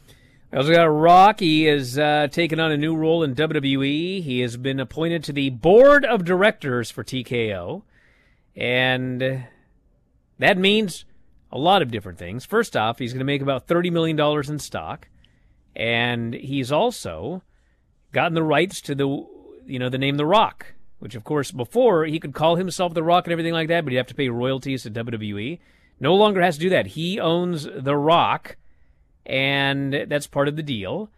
We 0.51 0.57
also 0.59 0.73
got 0.73 0.85
Rocky 0.85 1.65
has 1.65 1.99
uh, 1.99 2.27
taken 2.31 2.59
on 2.59 2.71
a 2.71 2.77
new 2.77 2.95
role 2.95 3.21
in 3.23 3.35
WWE. 3.35 4.23
He 4.23 4.39
has 4.39 4.55
been 4.55 4.79
appointed 4.79 5.23
to 5.25 5.33
the 5.33 5.49
board 5.49 6.05
of 6.05 6.23
directors 6.23 6.89
for 6.89 7.03
TKO, 7.03 7.81
and 8.55 9.45
that 10.39 10.57
means 10.57 11.05
a 11.51 11.57
lot 11.57 11.81
of 11.81 11.91
different 11.91 12.17
things. 12.17 12.45
First 12.45 12.77
off, 12.77 12.99
he's 12.99 13.11
going 13.11 13.19
to 13.19 13.25
make 13.25 13.41
about 13.41 13.67
thirty 13.67 13.89
million 13.89 14.15
dollars 14.15 14.49
in 14.49 14.59
stock, 14.59 15.09
and 15.75 16.33
he's 16.33 16.71
also 16.71 17.43
gotten 18.13 18.33
the 18.33 18.43
rights 18.43 18.79
to 18.81 18.95
the 18.95 19.27
you 19.67 19.79
know, 19.79 19.89
the 19.89 19.97
name 19.97 20.17
The 20.17 20.25
Rock, 20.25 20.73
which 20.99 21.15
of 21.15 21.23
course 21.23 21.51
before 21.51 22.05
he 22.05 22.19
could 22.19 22.33
call 22.33 22.55
himself 22.55 22.93
The 22.93 23.03
Rock 23.03 23.25
and 23.25 23.31
everything 23.31 23.53
like 23.53 23.67
that, 23.67 23.83
but 23.83 23.91
he'd 23.91 23.97
have 23.97 24.07
to 24.07 24.15
pay 24.15 24.29
royalties 24.29 24.83
to 24.83 24.91
WWE. 24.91 25.59
No 25.99 26.15
longer 26.15 26.41
has 26.41 26.55
to 26.55 26.61
do 26.61 26.69
that. 26.69 26.87
He 26.87 27.19
owns 27.19 27.63
The 27.63 27.95
Rock, 27.95 28.57
and 29.25 30.05
that's 30.07 30.27
part 30.27 30.47
of 30.47 30.55
the 30.55 30.63
deal. 30.63 31.09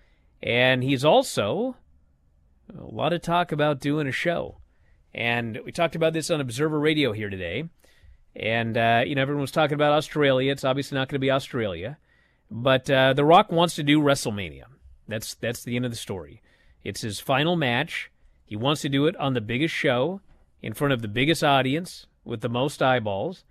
And 0.41 0.84
he's 0.84 1.03
also 1.03 1.75
a 2.77 2.84
lot 2.84 3.13
of 3.13 3.22
talk 3.22 3.51
about 3.51 3.79
doing 3.79 4.08
a 4.08 4.12
show. 4.12 4.58
And 5.13 5.60
we 5.65 5.72
talked 5.72 5.96
about 5.96 6.13
this 6.13 6.29
on 6.29 6.39
Observer 6.39 6.79
Radio 6.79 7.12
here 7.12 7.29
today. 7.29 7.65
And, 8.36 8.77
uh, 8.77 9.03
you 9.06 9.15
know, 9.15 9.22
everyone 9.22 9.41
was 9.41 9.51
talking 9.51 9.74
about 9.74 9.94
Australia. 9.94 10.51
It's 10.51 10.63
obviously 10.63 10.98
not 10.98 11.10
going 11.10 11.15
to 11.15 11.20
be 11.20 11.32
Australia. 11.32 11.98
But 12.51 12.89
uh, 12.89 13.13
The 13.13 13.25
Rock 13.25 13.51
wants 13.51 13.75
to 13.75 13.84
do 13.84 14.00
WrestleMania. 14.00 14.65
That's, 15.08 15.36
that's 15.36 15.63
the 15.63 15.75
end 15.75 15.86
of 15.86 15.91
the 15.91 15.98
story. 15.98 16.41
It's 16.84 17.01
his 17.01 17.20
final 17.20 17.56
match. 17.56 18.12
He 18.50 18.56
wants 18.56 18.82
to 18.82 18.89
do 18.89 19.06
it 19.06 19.15
on 19.18 19.36
the 19.36 19.41
biggest 19.41 19.75
show, 19.75 20.22
in 20.60 20.74
front 20.74 20.91
of 20.91 21.03
the 21.03 21.08
biggest 21.08 21.44
audience, 21.44 22.08
with 22.25 22.41
the 22.41 22.50
most 22.50 22.82
eyeballs. 22.82 23.44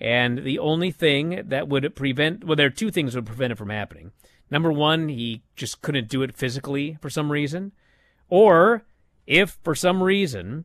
And 0.00 0.44
the 0.44 0.58
only 0.58 0.90
thing 0.90 1.42
that 1.48 1.68
would 1.68 1.94
prevent, 1.94 2.42
well, 2.42 2.56
there 2.56 2.68
are 2.68 2.70
two 2.70 2.90
things 2.90 3.12
that 3.12 3.18
would 3.18 3.26
prevent 3.26 3.52
it 3.52 3.58
from 3.58 3.68
happening. 3.68 4.12
Number 4.50 4.72
one, 4.72 5.10
he 5.10 5.42
just 5.56 5.82
couldn't 5.82 6.08
do 6.08 6.22
it 6.22 6.34
physically 6.34 6.96
for 7.02 7.10
some 7.10 7.30
reason. 7.30 7.72
Or 8.30 8.86
if 9.26 9.58
for 9.62 9.74
some 9.74 10.02
reason 10.02 10.64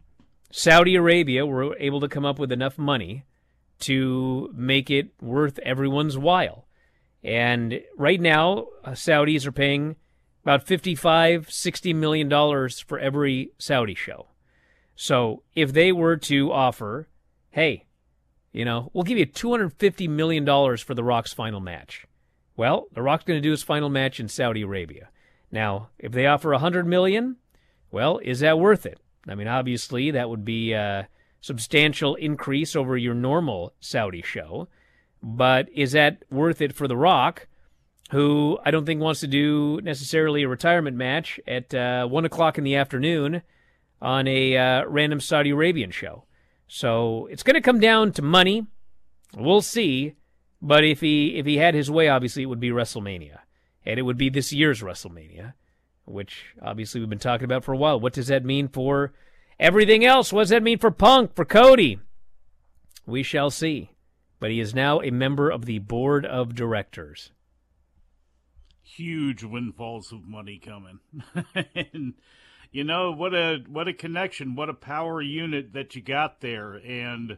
Saudi 0.51 0.95
Arabia 0.95 1.45
were 1.45 1.75
able 1.75 1.99
to 1.99 2.07
come 2.07 2.23
up 2.23 2.39
with 2.39 2.53
enough 2.53 2.77
money 2.77 3.25
to 3.79 4.53
make 4.55 4.89
it 4.89 5.09
worth 5.21 5.59
everyone's 5.59 6.17
while. 6.17 6.65
And 7.25 7.81
right 7.97 8.21
now, 8.21 8.67
uh, 8.85 8.91
Saudis 8.91 9.45
are 9.45 9.51
paying 9.51 9.97
about 10.43 10.65
55, 10.65 11.51
60 11.51 11.93
million 11.93 12.27
dollars 12.29 12.79
for 12.79 12.99
every 12.99 13.51
Saudi 13.57 13.95
show. 13.95 14.27
So 14.95 15.43
if 15.55 15.73
they 15.73 15.91
were 15.91 16.17
to 16.17 16.51
offer, 16.51 17.07
hey, 17.51 17.85
you 18.51 18.65
know, 18.65 18.89
we'll 18.93 19.03
give 19.03 19.17
you 19.17 19.25
250 19.25 20.07
million 20.07 20.45
dollars 20.45 20.81
for 20.81 20.93
The 20.93 21.03
Rock's 21.03 21.33
final 21.33 21.59
match. 21.59 22.05
Well, 22.55 22.87
The 22.93 23.01
Rock's 23.01 23.23
going 23.23 23.37
to 23.37 23.47
do 23.47 23.51
his 23.51 23.63
final 23.63 23.89
match 23.89 24.19
in 24.19 24.27
Saudi 24.27 24.61
Arabia. 24.61 25.09
Now, 25.51 25.89
if 25.97 26.11
they 26.11 26.27
offer 26.27 26.51
100 26.51 26.85
million, 26.85 27.37
well, 27.91 28.19
is 28.23 28.39
that 28.39 28.59
worth 28.59 28.85
it? 28.85 28.99
I 29.27 29.35
mean, 29.35 29.47
obviously, 29.47 30.11
that 30.11 30.29
would 30.29 30.45
be 30.45 30.73
a 30.73 31.07
substantial 31.41 32.15
increase 32.15 32.75
over 32.75 32.97
your 32.97 33.13
normal 33.13 33.73
Saudi 33.79 34.21
show. 34.21 34.67
But 35.21 35.69
is 35.73 35.91
that 35.91 36.23
worth 36.31 36.61
it 36.61 36.73
for 36.73 36.87
The 36.87 36.97
Rock, 36.97 37.47
who 38.11 38.59
I 38.63 38.71
don't 38.71 38.85
think 38.85 39.01
wants 39.01 39.21
to 39.21 39.27
do 39.27 39.79
necessarily 39.83 40.43
a 40.43 40.47
retirement 40.47 40.95
match 40.95 41.39
at 41.47 41.73
uh, 41.73 42.07
1 42.07 42.25
o'clock 42.25 42.57
in 42.57 42.63
the 42.63 42.75
afternoon 42.75 43.41
on 44.01 44.27
a 44.27 44.57
uh, 44.57 44.85
random 44.85 45.19
Saudi 45.19 45.49
Arabian 45.49 45.91
show? 45.91 46.25
So 46.67 47.27
it's 47.27 47.43
going 47.43 47.55
to 47.55 47.61
come 47.61 47.79
down 47.79 48.11
to 48.13 48.21
money. 48.21 48.67
We'll 49.35 49.61
see. 49.61 50.15
But 50.61 50.83
if 50.83 51.01
he 51.01 51.37
if 51.37 51.45
he 51.45 51.57
had 51.57 51.73
his 51.73 51.89
way, 51.89 52.07
obviously 52.07 52.43
it 52.43 52.47
would 52.47 52.59
be 52.59 52.69
WrestleMania, 52.69 53.39
and 53.83 53.97
it 53.97 54.03
would 54.03 54.17
be 54.17 54.29
this 54.29 54.53
year's 54.53 54.81
WrestleMania 54.81 55.53
which 56.05 56.55
obviously 56.61 56.99
we've 56.99 57.09
been 57.09 57.19
talking 57.19 57.45
about 57.45 57.63
for 57.63 57.73
a 57.73 57.77
while. 57.77 57.99
What 57.99 58.13
does 58.13 58.27
that 58.27 58.45
mean 58.45 58.67
for 58.67 59.13
everything 59.59 60.05
else? 60.05 60.31
What 60.31 60.43
does 60.43 60.49
that 60.49 60.63
mean 60.63 60.77
for 60.77 60.91
Punk, 60.91 61.35
for 61.35 61.45
Cody? 61.45 61.99
We 63.05 63.23
shall 63.23 63.49
see. 63.49 63.91
But 64.39 64.51
he 64.51 64.59
is 64.59 64.73
now 64.73 65.01
a 65.01 65.11
member 65.11 65.49
of 65.49 65.65
the 65.65 65.79
board 65.79 66.25
of 66.25 66.55
directors. 66.55 67.31
Huge 68.83 69.43
windfalls 69.43 70.11
of 70.11 70.27
money 70.27 70.59
coming. 70.59 70.99
and 71.93 72.13
you 72.71 72.83
know, 72.83 73.11
what 73.11 73.33
a 73.33 73.63
what 73.67 73.87
a 73.87 73.93
connection, 73.93 74.55
what 74.55 74.69
a 74.69 74.73
power 74.73 75.21
unit 75.21 75.73
that 75.73 75.95
you 75.95 76.01
got 76.01 76.41
there. 76.41 76.73
And 76.73 77.33
I 77.33 77.37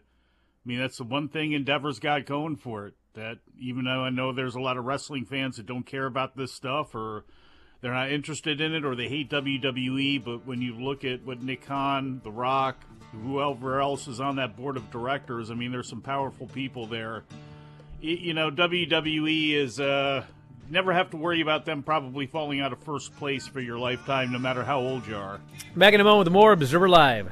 mean 0.65 0.79
that's 0.79 0.97
the 0.97 1.03
one 1.03 1.29
thing 1.29 1.53
Endeavor's 1.53 1.99
got 1.99 2.25
going 2.25 2.57
for 2.57 2.87
it. 2.87 2.93
That 3.15 3.39
even 3.59 3.85
though 3.85 4.03
I 4.03 4.09
know 4.09 4.33
there's 4.33 4.55
a 4.55 4.61
lot 4.61 4.77
of 4.77 4.85
wrestling 4.85 5.25
fans 5.25 5.57
that 5.57 5.65
don't 5.65 5.85
care 5.85 6.05
about 6.05 6.35
this 6.35 6.51
stuff 6.51 6.95
or 6.95 7.25
they're 7.83 7.93
not 7.93 8.13
interested 8.13 8.61
in 8.61 8.73
it 8.73 8.85
or 8.85 8.95
they 8.95 9.09
hate 9.09 9.29
WWE. 9.29 10.23
But 10.23 10.47
when 10.47 10.61
you 10.61 10.79
look 10.79 11.03
at 11.03 11.25
what 11.25 11.43
Nick 11.43 11.65
Khan, 11.65 12.21
The 12.23 12.31
Rock, 12.31 12.77
whoever 13.11 13.81
else 13.81 14.07
is 14.07 14.21
on 14.21 14.37
that 14.37 14.55
board 14.55 14.77
of 14.77 14.89
directors, 14.89 15.51
I 15.51 15.55
mean, 15.55 15.73
there's 15.73 15.89
some 15.89 16.01
powerful 16.01 16.47
people 16.47 16.87
there. 16.87 17.25
You 17.99 18.33
know, 18.33 18.49
WWE 18.49 19.53
is 19.53 19.81
uh, 19.81 20.23
never 20.73 20.91
have 20.91 21.11
to 21.11 21.17
worry 21.17 21.39
about 21.39 21.65
them 21.65 21.83
probably 21.83 22.25
falling 22.25 22.59
out 22.59 22.73
of 22.73 22.83
first 22.83 23.15
place 23.15 23.47
for 23.47 23.61
your 23.61 23.77
lifetime, 23.77 24.31
no 24.31 24.39
matter 24.39 24.63
how 24.63 24.79
old 24.79 25.07
you 25.07 25.15
are. 25.15 25.39
Back 25.75 25.93
in 25.93 26.01
a 26.01 26.03
moment 26.03 26.25
with 26.25 26.33
more 26.33 26.51
Observer 26.51 26.89
Live. 26.89 27.31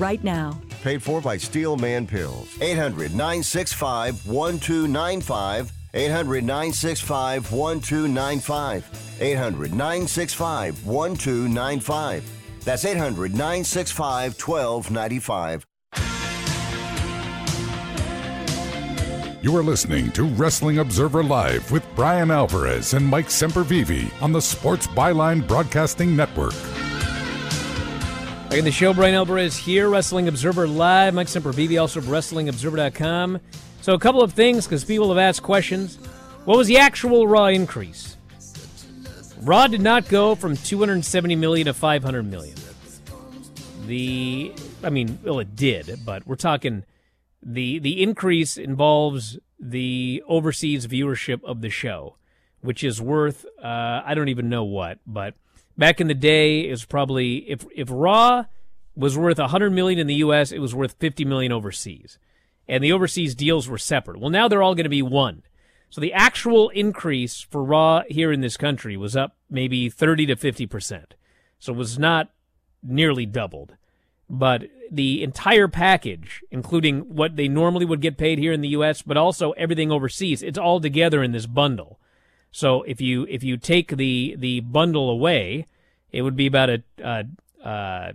right 0.00 0.22
now. 0.24 0.58
Paid 0.82 1.02
for 1.02 1.20
by 1.20 1.36
Steelman 1.36 2.06
Pills. 2.06 2.48
800 2.60 3.12
965 3.12 4.26
1295. 4.26 5.72
800 5.92 6.44
965 6.44 7.52
1295. 7.52 9.18
800 9.20 9.72
965 9.72 10.86
1295. 10.86 12.64
That's 12.64 12.84
800 12.84 13.32
965 13.32 14.40
1295. 14.40 15.66
You 19.42 19.56
are 19.56 19.62
listening 19.62 20.12
to 20.12 20.24
Wrestling 20.24 20.80
Observer 20.80 21.24
Live 21.24 21.70
with 21.70 21.82
Bryan 21.96 22.30
Alvarez 22.30 22.92
and 22.92 23.06
Mike 23.06 23.28
Sempervive 23.28 24.10
on 24.20 24.32
the 24.32 24.42
Sports 24.42 24.86
Byline 24.86 25.48
Broadcasting 25.48 26.14
Network. 26.14 26.52
Back 28.50 28.58
in 28.58 28.64
the 28.64 28.72
show, 28.72 28.92
Bryan 28.92 29.14
Alvarez 29.14 29.56
here, 29.56 29.88
Wrestling 29.88 30.26
Observer 30.26 30.66
Live. 30.66 31.14
Mike 31.14 31.28
Sempervive, 31.28 31.80
also 31.80 32.00
of 32.00 32.06
WrestlingObserver.com. 32.06 33.38
So, 33.80 33.94
a 33.94 33.98
couple 34.00 34.22
of 34.22 34.32
things 34.32 34.66
because 34.66 34.84
people 34.84 35.08
have 35.10 35.18
asked 35.18 35.44
questions. 35.44 35.98
What 36.46 36.58
was 36.58 36.66
the 36.66 36.78
actual 36.78 37.28
Raw 37.28 37.46
increase? 37.46 38.16
Raw 39.40 39.68
did 39.68 39.80
not 39.80 40.08
go 40.08 40.34
from 40.34 40.56
270 40.56 41.36
million 41.36 41.66
to 41.66 41.72
500 41.72 42.28
million. 42.28 42.56
The, 43.86 44.52
I 44.82 44.90
mean, 44.90 45.20
well, 45.22 45.38
it 45.38 45.54
did, 45.54 46.00
but 46.04 46.26
we're 46.26 46.34
talking 46.34 46.82
the 47.44 47.78
the 47.78 48.02
increase 48.02 48.56
involves 48.56 49.38
the 49.60 50.24
overseas 50.26 50.88
viewership 50.88 51.44
of 51.44 51.60
the 51.60 51.70
show, 51.70 52.16
which 52.62 52.82
is 52.82 53.00
worth 53.00 53.46
uh, 53.62 54.02
I 54.04 54.14
don't 54.16 54.28
even 54.28 54.48
know 54.48 54.64
what, 54.64 54.98
but 55.06 55.34
back 55.76 56.00
in 56.00 56.08
the 56.08 56.14
day 56.14 56.68
it 56.68 56.70
was 56.70 56.84
probably 56.84 57.48
if 57.50 57.64
if 57.74 57.88
Raw 57.90 58.44
was 58.96 59.16
worth 59.16 59.38
100 59.38 59.70
million 59.70 59.98
in 59.98 60.06
the 60.06 60.16
US, 60.16 60.52
it 60.52 60.58
was 60.58 60.74
worth 60.74 60.96
50 60.98 61.24
million 61.24 61.52
overseas. 61.52 62.18
And 62.68 62.84
the 62.84 62.92
overseas 62.92 63.34
deals 63.34 63.68
were 63.68 63.78
separate. 63.78 64.20
Well, 64.20 64.30
now 64.30 64.46
they're 64.46 64.62
all 64.62 64.74
going 64.74 64.84
to 64.84 64.90
be 64.90 65.02
one. 65.02 65.42
So 65.88 66.00
the 66.00 66.12
actual 66.12 66.68
increase 66.68 67.40
for 67.40 67.64
Raw 67.64 68.02
here 68.08 68.30
in 68.30 68.42
this 68.42 68.56
country 68.56 68.96
was 68.96 69.16
up 69.16 69.36
maybe 69.48 69.88
30 69.88 70.26
to 70.26 70.36
50%. 70.36 71.04
So 71.58 71.72
it 71.72 71.76
was 71.76 71.98
not 71.98 72.30
nearly 72.82 73.26
doubled. 73.26 73.76
But 74.28 74.64
the 74.90 75.22
entire 75.22 75.66
package, 75.66 76.44
including 76.50 77.00
what 77.14 77.36
they 77.36 77.48
normally 77.48 77.84
would 77.84 78.00
get 78.00 78.16
paid 78.16 78.38
here 78.38 78.52
in 78.52 78.60
the 78.60 78.68
US, 78.68 79.02
but 79.02 79.16
also 79.16 79.50
everything 79.52 79.90
overseas, 79.90 80.42
it's 80.42 80.58
all 80.58 80.80
together 80.80 81.22
in 81.22 81.32
this 81.32 81.46
bundle. 81.46 81.99
So 82.50 82.82
if 82.82 83.00
you 83.00 83.26
if 83.28 83.42
you 83.42 83.56
take 83.56 83.96
the 83.96 84.34
the 84.38 84.60
bundle 84.60 85.10
away, 85.10 85.66
it 86.10 86.22
would 86.22 86.36
be 86.36 86.46
about 86.46 86.70
a, 86.70 86.82
a, 87.02 87.24
a 87.64 88.12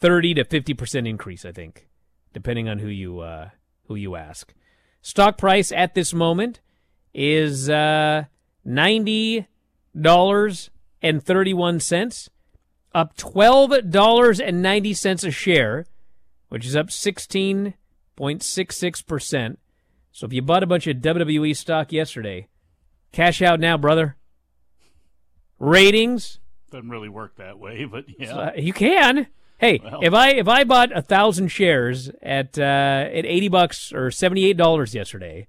30 0.00 0.34
to 0.34 0.44
50% 0.44 1.08
increase, 1.08 1.44
I 1.44 1.52
think, 1.52 1.86
depending 2.32 2.68
on 2.68 2.78
who 2.78 2.88
you 2.88 3.20
uh, 3.20 3.50
who 3.86 3.94
you 3.94 4.16
ask. 4.16 4.52
Stock 5.00 5.38
price 5.38 5.70
at 5.70 5.94
this 5.94 6.12
moment 6.12 6.60
is 7.14 7.70
uh, 7.70 8.24
ninety 8.64 9.46
dollars 9.98 10.70
and 11.00 11.22
thirty 11.22 11.54
one 11.54 11.78
cents, 11.78 12.28
up 12.92 13.16
twelve 13.16 13.90
dollars 13.90 14.40
and 14.40 14.60
ninety 14.60 14.92
cents 14.92 15.22
a 15.22 15.30
share, 15.30 15.86
which 16.48 16.66
is 16.66 16.74
up 16.74 16.90
sixteen 16.90 17.74
point 18.16 18.42
six 18.42 18.76
six 18.76 19.00
percent. 19.00 19.60
So 20.10 20.26
if 20.26 20.32
you 20.32 20.42
bought 20.42 20.64
a 20.64 20.66
bunch 20.66 20.86
of 20.88 20.96
WWE 20.96 21.56
stock 21.56 21.92
yesterday, 21.92 22.48
cash 23.12 23.42
out 23.42 23.60
now, 23.60 23.76
brother. 23.76 24.16
Ratings 25.58 26.38
Doesn't 26.70 26.90
really 26.90 27.08
work 27.08 27.36
that 27.36 27.58
way, 27.58 27.84
but 27.84 28.04
yeah. 28.18 28.36
uh, 28.36 28.52
you 28.56 28.72
can. 28.72 29.26
Hey, 29.58 29.80
Well. 29.82 30.00
if 30.02 30.12
I 30.12 30.30
if 30.32 30.48
I 30.48 30.64
bought 30.64 30.94
a 30.96 31.00
thousand 31.00 31.48
shares 31.48 32.10
at 32.20 32.58
uh, 32.58 32.62
at 32.62 33.24
eighty 33.24 33.48
bucks 33.48 33.90
or 33.92 34.10
seventy 34.10 34.44
eight 34.44 34.58
dollars 34.58 34.94
yesterday, 34.94 35.46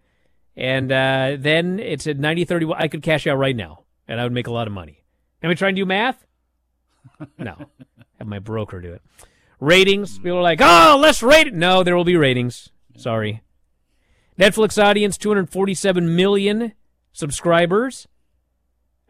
and 0.55 0.89
uh, 0.91 1.35
then 1.37 1.79
it's 1.79 2.07
at 2.07 2.17
ninety 2.17 2.45
thirty, 2.45 2.65
I 2.73 2.87
could 2.87 3.01
cash 3.03 3.27
out 3.27 3.37
right 3.37 3.55
now, 3.55 3.83
and 4.07 4.21
I 4.21 4.23
would 4.23 4.31
make 4.31 4.47
a 4.47 4.51
lot 4.51 4.67
of 4.67 4.73
money. 4.73 5.03
Let 5.43 5.49
me 5.49 5.55
try 5.55 5.69
and 5.69 5.75
do 5.77 5.85
math. 5.85 6.23
No, 7.39 7.55
have 8.19 8.27
my 8.27 8.37
broker 8.39 8.79
do 8.79 8.93
it. 8.93 9.01
Ratings. 9.59 10.19
People 10.19 10.37
are 10.37 10.41
like, 10.43 10.59
oh, 10.61 10.99
let's 11.01 11.23
rate 11.23 11.47
it. 11.47 11.53
No, 11.53 11.81
there 11.81 11.95
will 11.97 12.03
be 12.03 12.15
ratings. 12.15 12.69
Sorry. 12.95 13.41
Netflix 14.37 14.81
audience 14.81 15.17
two 15.17 15.29
hundred 15.29 15.49
forty 15.49 15.73
seven 15.73 16.15
million 16.15 16.73
subscribers, 17.17 18.07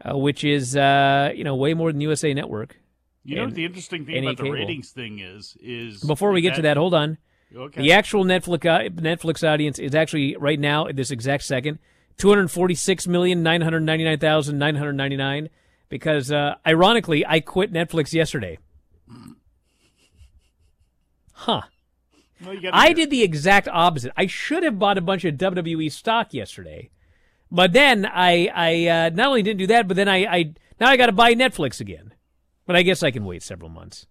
uh, 0.02 0.16
which 0.16 0.42
is 0.44 0.76
uh, 0.76 1.30
you 1.34 1.44
know 1.44 1.54
way 1.54 1.74
more 1.74 1.92
than 1.92 2.00
USA 2.00 2.32
Network. 2.32 2.80
You 3.24 3.36
know 3.36 3.44
what 3.44 3.54
the 3.54 3.66
interesting 3.66 4.06
thing 4.06 4.24
about 4.24 4.38
the 4.38 4.44
cable. 4.44 4.54
ratings 4.54 4.90
thing 4.90 5.18
is 5.18 5.56
is 5.60 6.02
Before 6.02 6.32
we 6.32 6.40
get 6.40 6.54
to 6.54 6.62
that, 6.62 6.76
hold 6.76 6.94
on. 6.94 7.18
Okay. 7.54 7.82
The 7.82 7.92
actual 7.92 8.24
Netflix 8.24 8.64
uh, 8.64 8.88
Netflix 8.90 9.46
audience 9.46 9.78
is 9.78 9.94
actually 9.94 10.36
right 10.36 10.58
now 10.58 10.86
at 10.86 10.96
this 10.96 11.10
exact 11.10 11.44
second 11.44 11.78
two 12.16 12.28
hundred 12.28 12.50
forty 12.50 12.74
six 12.74 13.06
million 13.06 13.42
nine 13.42 13.60
hundred 13.60 13.80
ninety 13.80 14.04
nine 14.04 14.18
thousand 14.18 14.58
nine 14.58 14.76
hundred 14.76 14.94
ninety 14.94 15.16
nine. 15.16 15.50
Because 15.90 16.30
uh, 16.30 16.56
ironically, 16.66 17.24
I 17.26 17.40
quit 17.40 17.72
Netflix 17.72 18.12
yesterday. 18.12 18.58
Huh. 21.32 21.62
Well, 22.44 22.56
I 22.72 22.92
did 22.92 23.10
the 23.10 23.22
exact 23.22 23.68
opposite. 23.68 24.12
I 24.16 24.26
should 24.26 24.62
have 24.62 24.78
bought 24.78 24.98
a 24.98 25.00
bunch 25.00 25.24
of 25.24 25.34
WWE 25.34 25.90
stock 25.90 26.34
yesterday, 26.34 26.90
but 27.50 27.72
then 27.72 28.06
I 28.06 28.48
I 28.54 28.86
uh, 28.86 29.10
not 29.10 29.28
only 29.28 29.42
didn't 29.42 29.58
do 29.58 29.66
that, 29.68 29.88
but 29.88 29.96
then 29.96 30.08
I, 30.08 30.24
I 30.24 30.54
now 30.80 30.88
I 30.88 30.96
got 30.96 31.06
to 31.06 31.12
buy 31.12 31.34
Netflix 31.34 31.80
again. 31.80 32.14
But 32.66 32.76
I 32.76 32.82
guess 32.82 33.02
I 33.02 33.10
can 33.10 33.24
wait 33.24 33.42
several 33.42 33.70
months. 33.70 34.06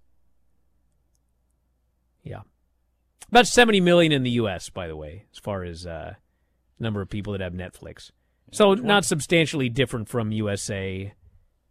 Yeah, 2.24 2.42
about 3.30 3.48
seventy 3.48 3.82
million 3.82 4.12
in 4.12 4.24
the 4.24 4.32
U.S. 4.32 4.70
By 4.70 4.88
the 4.88 4.96
way, 4.96 5.26
as 5.32 5.40
far 5.40 5.64
as 5.64 5.86
uh, 5.86 6.16
number 6.80 7.02
of 7.02 7.10
people 7.10 7.34
that 7.34 7.42
have 7.42 7.54
Netflix, 7.54 8.12
so 8.52 8.74
not 8.74 9.06
substantially 9.06 9.70
different 9.70 10.10
from 10.10 10.32
USA, 10.32 11.14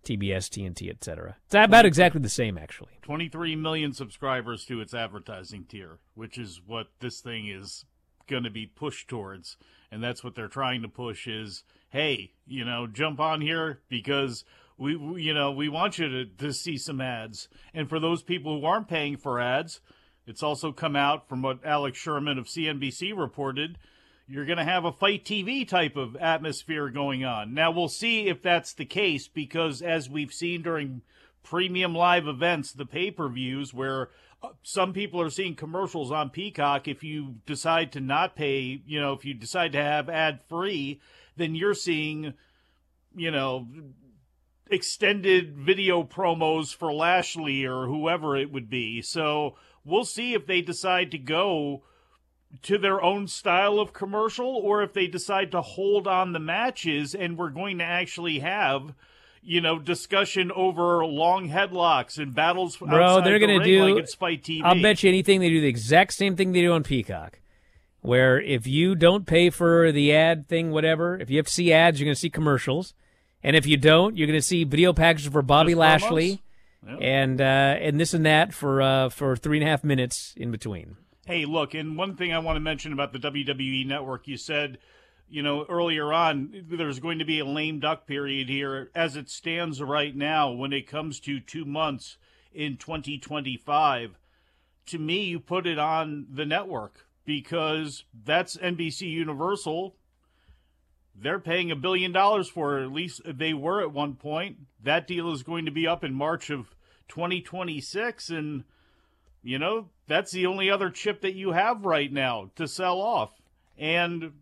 TBS, 0.05 0.49
TNT, 0.49 0.89
etc. 0.91 1.37
It's 1.47 1.55
about 1.55 1.85
exactly 1.85 2.21
the 2.21 2.29
same, 2.29 2.57
actually. 2.57 2.93
23 3.03 3.57
million 3.57 3.93
subscribers 3.93 4.65
to 4.67 4.81
its 4.81 4.95
advertising 4.95 5.65
tier, 5.69 5.99
which 6.15 6.39
is 6.39 6.61
what 6.65 6.87
this 7.01 7.21
thing 7.21 7.49
is 7.49 7.85
going 8.29 8.45
to 8.45 8.51
be 8.51 8.67
pushed 8.67 9.09
towards. 9.09 9.57
And 9.91 10.03
that's 10.03 10.25
what 10.25 10.35
they're 10.35 10.49
trying 10.49 10.83
to 10.83 10.89
push 10.89 11.27
is, 11.27 11.63
hey, 11.91 12.33
you 12.47 12.65
know, 12.65 12.87
jump 12.87 13.21
on 13.21 13.41
here 13.41 13.81
because 13.89 14.45
we, 14.79 14.97
we- 14.97 15.23
you 15.23 15.35
know, 15.35 15.53
we 15.53 15.69
want 15.69 15.99
you 15.99 16.09
to, 16.09 16.25
to 16.25 16.53
see 16.53 16.77
some 16.77 17.01
ads. 17.01 17.49
And 17.73 17.89
for 17.89 18.01
those 18.01 18.23
people 18.23 18.61
who 18.61 18.67
aren't 18.67 18.89
paying 18.89 19.17
for 19.17 19.41
ads, 19.41 19.81
it's 20.27 20.43
also 20.43 20.73
come 20.73 20.97
out 20.97 21.29
from 21.29 21.43
what 21.43 21.65
Alex 21.65 21.99
Sherman 21.99 22.39
of 22.39 22.47
CNBC 22.47 23.17
reported. 23.17 23.79
You're 24.29 24.45
going 24.45 24.59
to 24.59 24.65
have 24.65 24.85
a 24.85 24.91
fight 24.91 25.25
TV 25.25 25.67
type 25.67 25.97
of 25.97 26.17
atmosphere 26.17 26.89
going 26.89 27.25
on. 27.25 27.55
Now, 27.55 27.71
we'll 27.71 27.87
see 27.89 28.27
if 28.27 28.43
that's 28.43 28.73
the 28.73 28.85
case 28.85 29.29
because, 29.29 29.83
as 29.83 30.11
we've 30.11 30.33
seen 30.33 30.63
during 30.63 31.03
premium 31.45 31.95
live 31.95 32.27
events, 32.27 32.73
the 32.73 32.87
pay 32.87 33.13
per 33.13 33.29
views, 33.29 33.73
where 33.73 34.09
some 34.63 34.93
people 34.93 35.21
are 35.21 35.31
seeing 35.31 35.55
commercials 35.55 36.11
on 36.11 36.31
Peacock. 36.31 36.89
If 36.89 37.03
you 37.03 37.37
decide 37.47 37.93
to 37.93 38.01
not 38.01 38.37
pay, 38.37 38.83
you 38.87 39.01
know, 39.01 39.13
if 39.13 39.25
you 39.25 39.35
decide 39.35 39.73
to 39.73 39.83
have 39.83 40.09
ad 40.09 40.41
free, 40.49 41.01
then 41.37 41.55
you're 41.55 41.75
seeing, 41.75 42.35
you 43.15 43.31
know, 43.31 43.67
extended 44.71 45.57
video 45.57 46.03
promos 46.03 46.75
for 46.75 46.93
Lashley 46.93 47.65
or 47.65 47.87
whoever 47.87 48.37
it 48.37 48.51
would 48.51 48.69
be. 48.69 49.03
So 49.03 49.57
we'll 49.85 50.05
see 50.05 50.35
if 50.35 50.47
they 50.47 50.61
decide 50.61 51.11
to 51.13 51.19
go 51.19 51.83
to 52.63 52.79
their 52.79 53.03
own 53.03 53.29
style 53.29 53.79
of 53.79 53.93
commercial 53.93 54.49
or 54.49 54.83
if 54.83 54.93
they 54.93 55.07
decide 55.07 55.53
to 55.53 55.63
hold 55.63 56.07
on 56.07 56.33
the 56.33 56.41
matches 56.41 57.15
and 57.15 57.37
we're 57.37 57.51
going 57.51 57.79
to 57.79 57.85
actually 57.85 58.41
have 58.41 58.95
you 59.43 59.61
know 59.61 59.79
discussion 59.79 60.51
over 60.53 61.05
long 61.05 61.49
headlocks 61.49 62.19
and 62.19 62.35
battles 62.35 62.77
Bro, 62.77 63.23
they're 63.23 63.39
gonna 63.39 63.59
ring 63.59 63.65
do. 63.65 63.83
like 63.85 64.03
it's 64.03 64.15
fight 64.15 64.43
TV. 64.43 64.63
I'll 64.65 64.81
bet 64.81 65.03
you 65.03 65.09
anything 65.09 65.41
they 65.41 65.49
do 65.49 65.61
the 65.61 65.69
exact 65.69 66.15
same 66.15 66.37
thing 66.37 66.53
they 66.53 66.63
do 66.63 66.73
on 66.73 66.83
Peacock, 66.83 67.41
where 68.01 68.41
if 68.41 68.67
you 68.67 68.95
don't 68.95 69.27
pay 69.27 69.51
for 69.51 69.93
the 69.93 70.15
ad 70.15 70.49
thing, 70.49 70.71
whatever, 70.71 71.19
if 71.19 71.31
you 71.31 71.37
have 71.37 71.47
to 71.47 71.53
see 71.53 71.73
ads, 71.73 71.99
you're 72.01 72.07
going 72.07 72.15
to 72.15 72.21
see 72.21 72.31
commercials, 72.31 72.95
and 73.43 73.57
if 73.57 73.67
you 73.67 73.77
don't, 73.77 74.17
you're 74.17 74.27
going 74.27 74.39
to 74.39 74.47
see 74.47 74.65
video 74.65 74.93
packages 74.93 75.33
for 75.33 75.43
Bobby 75.43 75.73
Just 75.73 75.79
Lashley, 75.79 76.43
and 77.01 77.41
uh, 77.41 77.45
and 77.45 78.01
this 78.01 78.15
and 78.15 78.27
that 78.27 78.53
for 78.53 78.83
uh, 78.83 79.09
for 79.09 79.37
three 79.37 79.59
and 79.59 79.67
a 79.67 79.71
half 79.71 79.85
minutes 79.85 80.35
in 80.37 80.51
between. 80.51 80.97
Hey, 81.27 81.45
look, 81.45 81.75
and 81.75 81.97
one 81.97 82.15
thing 82.15 82.33
I 82.33 82.39
want 82.39 82.57
to 82.57 82.61
mention 82.61 82.93
about 82.93 83.13
the 83.13 83.19
WWE 83.19 83.85
network, 83.85 84.29
you 84.29 84.37
said, 84.37 84.79
you 85.29 85.43
know, 85.43 85.65
earlier 85.69 86.13
on, 86.13 86.65
there's 86.69 87.01
going 87.01 87.19
to 87.19 87.25
be 87.25 87.41
a 87.41 87.45
lame 87.45 87.81
duck 87.81 88.07
period 88.07 88.49
here. 88.49 88.91
As 88.95 89.17
it 89.17 89.29
stands 89.29 89.83
right 89.83 90.15
now, 90.15 90.53
when 90.53 90.73
it 90.73 90.87
comes 90.87 91.21
to 91.21 91.41
two 91.41 91.65
months 91.65 92.17
in 92.55 92.77
2025, 92.77 94.19
to 94.87 94.99
me, 94.99 95.25
you 95.25 95.41
put 95.41 95.67
it 95.67 95.79
on 95.79 96.27
the 96.33 96.47
network 96.47 97.07
because 97.25 98.05
that's 98.25 98.57
NBC 98.57 99.11
Universal. 99.11 99.97
They're 101.15 101.41
paying 101.41 101.71
a 101.71 101.77
billion 101.77 102.13
dollars 102.13 102.49
for 102.49 102.79
it, 102.79 102.85
at 102.85 102.93
least 102.93 103.23
they 103.25 103.53
were 103.53 103.81
at 103.81 103.93
one 103.93 104.15
point. 104.15 104.59
That 104.83 105.07
deal 105.07 105.33
is 105.33 105.43
going 105.43 105.65
to 105.65 105.71
be 105.71 105.87
up 105.87 106.05
in 106.05 106.15
March 106.15 106.51
of 106.51 106.75
2026. 107.09 108.31
And, 108.31 108.65
you 109.43 109.59
know, 109.59 109.89
that's 110.07 110.31
the 110.31 110.47
only 110.47 110.71
other 110.71 110.91
chip 110.91 111.23
that 111.23 111.35
you 111.35 111.53
have 111.53 111.85
right 111.85 112.13
now 112.13 112.51
to 112.57 112.69
sell 112.69 113.01
off. 113.01 113.31
And 113.79 114.33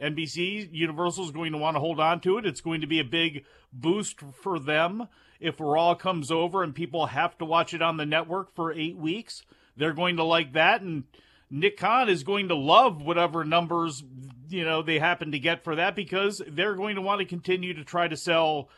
NBC, 0.00 0.68
Universal 0.72 1.24
is 1.24 1.30
going 1.30 1.52
to 1.52 1.58
want 1.58 1.76
to 1.76 1.80
hold 1.80 2.00
on 2.00 2.20
to 2.20 2.38
it. 2.38 2.46
It's 2.46 2.60
going 2.60 2.80
to 2.80 2.86
be 2.86 3.00
a 3.00 3.04
big 3.04 3.44
boost 3.72 4.20
for 4.42 4.58
them 4.58 5.08
if 5.40 5.60
Raw 5.60 5.94
comes 5.94 6.30
over 6.30 6.62
and 6.62 6.74
people 6.74 7.06
have 7.06 7.36
to 7.38 7.44
watch 7.44 7.74
it 7.74 7.82
on 7.82 7.96
the 7.96 8.06
network 8.06 8.54
for 8.54 8.72
eight 8.72 8.96
weeks. 8.96 9.42
They're 9.76 9.92
going 9.92 10.16
to 10.16 10.24
like 10.24 10.52
that. 10.54 10.80
And 10.80 11.04
Nick 11.50 11.76
Khan 11.76 12.08
is 12.08 12.24
going 12.24 12.48
to 12.48 12.54
love 12.54 13.02
whatever 13.02 13.44
numbers, 13.44 14.02
you 14.48 14.64
know, 14.64 14.82
they 14.82 14.98
happen 14.98 15.32
to 15.32 15.38
get 15.38 15.64
for 15.64 15.76
that 15.76 15.94
because 15.94 16.42
they're 16.46 16.74
going 16.74 16.96
to 16.96 17.02
want 17.02 17.20
to 17.20 17.26
continue 17.26 17.74
to 17.74 17.84
try 17.84 18.08
to 18.08 18.16
sell 18.16 18.68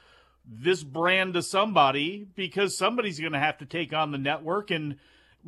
this 0.50 0.82
brand 0.82 1.34
to 1.34 1.42
somebody 1.42 2.26
because 2.34 2.76
somebody's 2.76 3.20
going 3.20 3.32
to 3.32 3.38
have 3.38 3.58
to 3.58 3.66
take 3.66 3.92
on 3.92 4.12
the 4.12 4.18
network. 4.18 4.70
And 4.70 4.96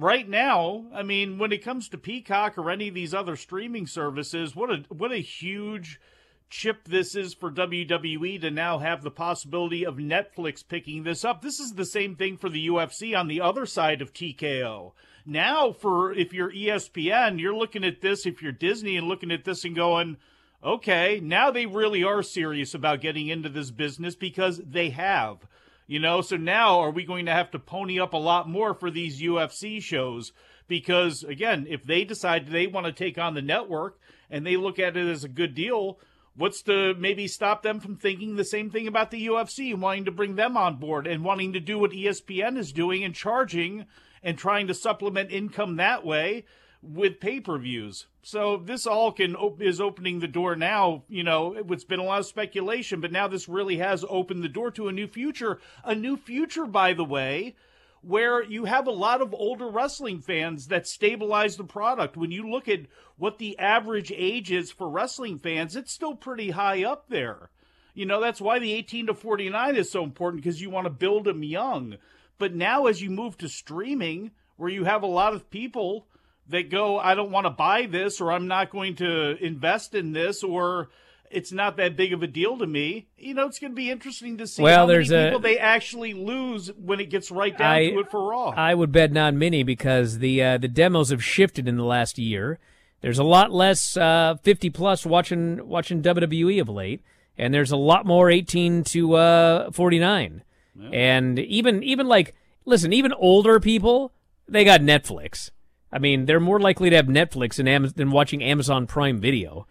right 0.00 0.28
now, 0.28 0.86
I 0.92 1.02
mean, 1.02 1.38
when 1.38 1.52
it 1.52 1.62
comes 1.62 1.88
to 1.90 1.98
Peacock 1.98 2.56
or 2.58 2.70
any 2.70 2.88
of 2.88 2.94
these 2.94 3.14
other 3.14 3.36
streaming 3.36 3.86
services, 3.86 4.56
what 4.56 4.70
a 4.70 4.84
what 4.88 5.12
a 5.12 5.18
huge 5.18 6.00
chip 6.48 6.88
this 6.88 7.14
is 7.14 7.32
for 7.32 7.50
WWE 7.50 8.40
to 8.40 8.50
now 8.50 8.78
have 8.78 9.02
the 9.02 9.10
possibility 9.10 9.86
of 9.86 9.96
Netflix 9.96 10.66
picking 10.66 11.04
this 11.04 11.24
up. 11.24 11.42
This 11.42 11.60
is 11.60 11.74
the 11.74 11.84
same 11.84 12.16
thing 12.16 12.36
for 12.36 12.48
the 12.48 12.66
UFC 12.66 13.16
on 13.16 13.28
the 13.28 13.40
other 13.40 13.66
side 13.66 14.02
of 14.02 14.12
TKO. 14.12 14.92
Now, 15.24 15.72
for 15.72 16.12
if 16.12 16.32
you're 16.32 16.50
ESPN, 16.50 17.38
you're 17.38 17.54
looking 17.54 17.84
at 17.84 18.00
this, 18.00 18.26
if 18.26 18.42
you're 18.42 18.52
Disney 18.52 18.96
and 18.96 19.06
looking 19.06 19.30
at 19.30 19.44
this 19.44 19.64
and 19.64 19.76
going, 19.76 20.16
okay, 20.64 21.20
now 21.22 21.50
they 21.50 21.66
really 21.66 22.02
are 22.02 22.22
serious 22.22 22.74
about 22.74 23.00
getting 23.00 23.28
into 23.28 23.48
this 23.48 23.70
business 23.70 24.16
because 24.16 24.58
they 24.58 24.90
have. 24.90 25.46
You 25.90 25.98
know, 25.98 26.20
so 26.20 26.36
now 26.36 26.78
are 26.78 26.92
we 26.92 27.02
going 27.02 27.26
to 27.26 27.32
have 27.32 27.50
to 27.50 27.58
pony 27.58 27.98
up 27.98 28.12
a 28.12 28.16
lot 28.16 28.48
more 28.48 28.74
for 28.74 28.92
these 28.92 29.20
UFC 29.20 29.82
shows? 29.82 30.30
Because 30.68 31.24
again, 31.24 31.66
if 31.68 31.82
they 31.82 32.04
decide 32.04 32.46
they 32.46 32.68
want 32.68 32.86
to 32.86 32.92
take 32.92 33.18
on 33.18 33.34
the 33.34 33.42
network 33.42 33.98
and 34.30 34.46
they 34.46 34.56
look 34.56 34.78
at 34.78 34.96
it 34.96 35.08
as 35.08 35.24
a 35.24 35.28
good 35.28 35.52
deal, 35.52 35.98
what's 36.36 36.62
to 36.62 36.94
maybe 36.94 37.26
stop 37.26 37.64
them 37.64 37.80
from 37.80 37.96
thinking 37.96 38.36
the 38.36 38.44
same 38.44 38.70
thing 38.70 38.86
about 38.86 39.10
the 39.10 39.26
UFC 39.26 39.72
and 39.72 39.82
wanting 39.82 40.04
to 40.04 40.12
bring 40.12 40.36
them 40.36 40.56
on 40.56 40.76
board 40.76 41.08
and 41.08 41.24
wanting 41.24 41.54
to 41.54 41.60
do 41.60 41.76
what 41.76 41.90
ESPN 41.90 42.56
is 42.56 42.70
doing 42.70 43.02
and 43.02 43.12
charging 43.12 43.84
and 44.22 44.38
trying 44.38 44.68
to 44.68 44.74
supplement 44.74 45.32
income 45.32 45.74
that 45.74 46.06
way 46.06 46.44
with 46.82 47.20
pay-per-views. 47.20 48.06
So 48.22 48.56
this 48.56 48.86
all 48.86 49.12
can 49.12 49.36
is 49.60 49.80
opening 49.80 50.20
the 50.20 50.28
door 50.28 50.56
now, 50.56 51.04
you 51.08 51.22
know, 51.22 51.54
it's 51.68 51.84
been 51.84 52.00
a 52.00 52.04
lot 52.04 52.20
of 52.20 52.26
speculation, 52.26 53.00
but 53.00 53.12
now 53.12 53.28
this 53.28 53.48
really 53.48 53.78
has 53.78 54.04
opened 54.08 54.42
the 54.42 54.48
door 54.48 54.70
to 54.72 54.88
a 54.88 54.92
new 54.92 55.06
future, 55.06 55.58
a 55.84 55.94
new 55.94 56.16
future 56.16 56.66
by 56.66 56.94
the 56.94 57.04
way, 57.04 57.54
where 58.02 58.42
you 58.42 58.64
have 58.64 58.86
a 58.86 58.92
lot 58.92 59.20
of 59.20 59.34
older 59.34 59.68
wrestling 59.68 60.20
fans 60.20 60.68
that 60.68 60.86
stabilize 60.86 61.56
the 61.56 61.64
product. 61.64 62.16
When 62.16 62.30
you 62.30 62.48
look 62.48 62.66
at 62.68 62.86
what 63.18 63.38
the 63.38 63.58
average 63.58 64.10
age 64.14 64.50
is 64.50 64.70
for 64.70 64.88
wrestling 64.88 65.38
fans, 65.38 65.76
it's 65.76 65.92
still 65.92 66.14
pretty 66.14 66.50
high 66.50 66.82
up 66.84 67.08
there. 67.08 67.50
You 67.92 68.06
know, 68.06 68.20
that's 68.20 68.40
why 68.40 68.58
the 68.58 68.72
18 68.72 69.08
to 69.08 69.14
49 69.14 69.76
is 69.76 69.90
so 69.90 70.02
important 70.02 70.42
because 70.42 70.62
you 70.62 70.70
want 70.70 70.86
to 70.86 70.90
build 70.90 71.24
them 71.24 71.42
young. 71.42 71.96
But 72.38 72.54
now 72.54 72.86
as 72.86 73.02
you 73.02 73.10
move 73.10 73.36
to 73.38 73.48
streaming, 73.48 74.30
where 74.56 74.70
you 74.70 74.84
have 74.84 75.02
a 75.02 75.06
lot 75.06 75.34
of 75.34 75.50
people 75.50 76.06
that 76.50 76.70
go, 76.70 76.98
I 76.98 77.14
don't 77.14 77.30
want 77.30 77.46
to 77.46 77.50
buy 77.50 77.86
this, 77.86 78.20
or 78.20 78.32
I'm 78.32 78.46
not 78.46 78.70
going 78.70 78.96
to 78.96 79.36
invest 79.44 79.94
in 79.94 80.12
this, 80.12 80.42
or 80.42 80.88
it's 81.30 81.52
not 81.52 81.76
that 81.76 81.96
big 81.96 82.12
of 82.12 82.22
a 82.22 82.26
deal 82.26 82.58
to 82.58 82.66
me. 82.66 83.08
You 83.16 83.34
know, 83.34 83.46
it's 83.46 83.58
going 83.58 83.72
to 83.72 83.76
be 83.76 83.90
interesting 83.90 84.38
to 84.38 84.46
see 84.46 84.62
well, 84.62 84.80
how 84.80 84.86
there's 84.86 85.10
many 85.10 85.22
a, 85.22 85.26
people 85.28 85.40
they 85.40 85.58
actually 85.58 86.12
lose 86.12 86.70
when 86.76 87.00
it 87.00 87.10
gets 87.10 87.30
right 87.30 87.56
down 87.56 87.74
I, 87.74 87.90
to 87.90 88.00
it 88.00 88.10
for 88.10 88.28
Raw. 88.28 88.50
I 88.50 88.74
would 88.74 88.92
bet 88.92 89.12
not 89.12 89.34
many 89.34 89.62
because 89.62 90.18
the 90.18 90.42
uh, 90.42 90.58
the 90.58 90.68
demos 90.68 91.10
have 91.10 91.24
shifted 91.24 91.68
in 91.68 91.76
the 91.76 91.84
last 91.84 92.18
year. 92.18 92.58
There's 93.00 93.18
a 93.18 93.24
lot 93.24 93.50
less 93.50 93.96
uh, 93.96 94.36
50 94.42 94.70
plus 94.70 95.06
watching 95.06 95.66
watching 95.66 96.02
WWE 96.02 96.60
of 96.60 96.68
late, 96.68 97.02
and 97.38 97.54
there's 97.54 97.70
a 97.70 97.76
lot 97.76 98.04
more 98.04 98.28
18 98.28 98.84
to 98.84 99.14
uh, 99.14 99.70
49. 99.70 100.42
Yeah. 100.74 100.88
And 100.92 101.38
even 101.38 101.82
even 101.82 102.08
like 102.08 102.34
listen, 102.64 102.92
even 102.92 103.12
older 103.12 103.60
people 103.60 104.12
they 104.48 104.64
got 104.64 104.80
Netflix. 104.80 105.50
I 105.92 105.98
mean, 105.98 106.26
they're 106.26 106.40
more 106.40 106.60
likely 106.60 106.90
to 106.90 106.96
have 106.96 107.06
Netflix 107.06 107.56
than, 107.56 107.68
Am- 107.68 107.88
than 107.88 108.10
watching 108.10 108.42
Amazon 108.42 108.86
Prime 108.86 109.20
Video. 109.20 109.66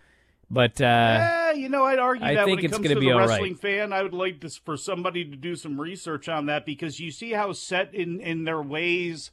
But 0.52 0.82
uh, 0.82 0.84
yeah, 0.84 1.52
you 1.52 1.70
know, 1.70 1.84
I'd 1.84 2.00
argue 2.00 2.26
I 2.26 2.34
that 2.34 2.46
think 2.46 2.58
when 2.58 2.66
it 2.66 2.66
it's 2.66 2.78
comes 2.78 2.88
be 2.88 2.96
the 2.96 3.16
wrestling 3.16 3.54
right. 3.54 3.62
fan, 3.62 3.94
I 3.94 4.02
would 4.02 4.16
like 4.16 4.42
this 4.42 4.58
for 4.58 4.78
somebody 4.78 5.24
to 5.24 5.36
do 5.36 5.56
some 5.56 5.80
research 5.80 6.28
on 6.28 6.48
that 6.48 6.66
because 6.66 7.00
you 7.00 7.12
see 7.12 7.32
how 7.32 7.52
set 7.54 7.94
in 7.94 8.20
in 8.20 8.46
their 8.46 8.62
ways 8.62 9.30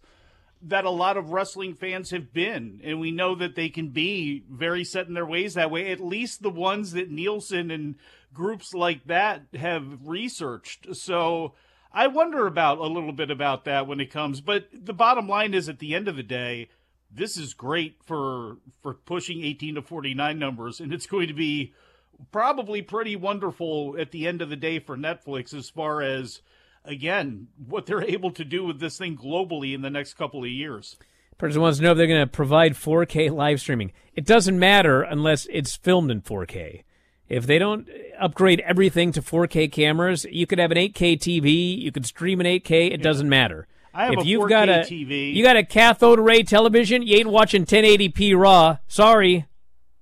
that 0.62 0.84
a 0.84 0.90
lot 0.90 1.16
of 1.16 1.30
wrestling 1.30 1.74
fans 1.74 2.10
have 2.10 2.34
been, 2.34 2.80
and 2.84 3.00
we 3.00 3.12
know 3.12 3.34
that 3.34 3.54
they 3.54 3.70
can 3.70 3.88
be 3.88 4.42
very 4.50 4.84
set 4.84 5.06
in 5.06 5.14
their 5.14 5.26
ways 5.26 5.54
that 5.54 5.70
way. 5.70 5.90
At 5.90 6.00
least 6.00 6.42
the 6.42 6.50
ones 6.50 6.92
that 6.92 7.10
Nielsen 7.10 7.70
and 7.70 7.94
groups 8.34 8.74
like 8.74 9.06
that 9.06 9.42
have 9.54 9.84
researched. 10.04 10.94
So 10.96 11.54
I 11.96 12.08
wonder 12.08 12.46
about 12.46 12.76
a 12.76 12.86
little 12.86 13.12
bit 13.12 13.30
about 13.30 13.64
that 13.64 13.86
when 13.86 14.00
it 14.00 14.10
comes. 14.10 14.42
But 14.42 14.68
the 14.70 14.92
bottom 14.92 15.26
line 15.26 15.54
is, 15.54 15.66
at 15.66 15.78
the 15.78 15.94
end 15.94 16.08
of 16.08 16.16
the 16.16 16.22
day, 16.22 16.68
this 17.10 17.38
is 17.38 17.54
great 17.54 17.96
for 18.04 18.58
for 18.82 18.92
pushing 18.92 19.42
18 19.42 19.76
to 19.76 19.82
49 19.82 20.38
numbers, 20.38 20.78
and 20.78 20.92
it's 20.92 21.06
going 21.06 21.26
to 21.28 21.34
be 21.34 21.72
probably 22.30 22.82
pretty 22.82 23.16
wonderful 23.16 23.96
at 23.98 24.10
the 24.10 24.28
end 24.28 24.42
of 24.42 24.50
the 24.50 24.56
day 24.56 24.78
for 24.78 24.94
Netflix 24.94 25.54
as 25.54 25.70
far 25.70 26.02
as 26.02 26.42
again 26.84 27.48
what 27.66 27.86
they're 27.86 28.04
able 28.10 28.30
to 28.32 28.44
do 28.44 28.62
with 28.62 28.78
this 28.78 28.98
thing 28.98 29.16
globally 29.16 29.74
in 29.74 29.80
the 29.80 29.88
next 29.88 30.14
couple 30.14 30.44
of 30.44 30.50
years. 30.50 30.98
person 31.38 31.62
wants 31.62 31.78
to 31.78 31.84
know 31.84 31.92
if 31.92 31.96
they're 31.96 32.06
going 32.06 32.20
to 32.20 32.26
provide 32.26 32.74
4K 32.74 33.30
live 33.30 33.58
streaming. 33.58 33.92
It 34.14 34.26
doesn't 34.26 34.58
matter 34.58 35.00
unless 35.00 35.46
it's 35.50 35.76
filmed 35.76 36.10
in 36.10 36.20
4K. 36.20 36.82
If 37.28 37.46
they 37.46 37.58
don't 37.58 37.88
upgrade 38.18 38.60
everything 38.60 39.12
to 39.12 39.22
4K 39.22 39.70
cameras, 39.70 40.24
you 40.30 40.46
could 40.46 40.58
have 40.58 40.70
an 40.70 40.78
8K 40.78 41.18
TV, 41.18 41.78
you 41.78 41.90
could 41.90 42.06
stream 42.06 42.40
an 42.40 42.46
8K. 42.46 42.92
It 42.92 43.02
doesn't 43.02 43.28
matter. 43.28 43.66
I 43.92 44.04
have 44.04 44.14
if 44.14 44.20
a 44.20 44.26
you've 44.26 44.44
4K 44.44 44.48
got 44.48 44.68
a 44.68 44.72
TV. 44.80 45.34
you 45.34 45.42
got 45.42 45.56
a 45.56 45.64
cathode 45.64 46.20
ray 46.20 46.42
television, 46.42 47.02
you 47.02 47.16
ain't 47.16 47.28
watching 47.28 47.64
1080p 47.64 48.36
raw. 48.36 48.78
Sorry. 48.86 49.46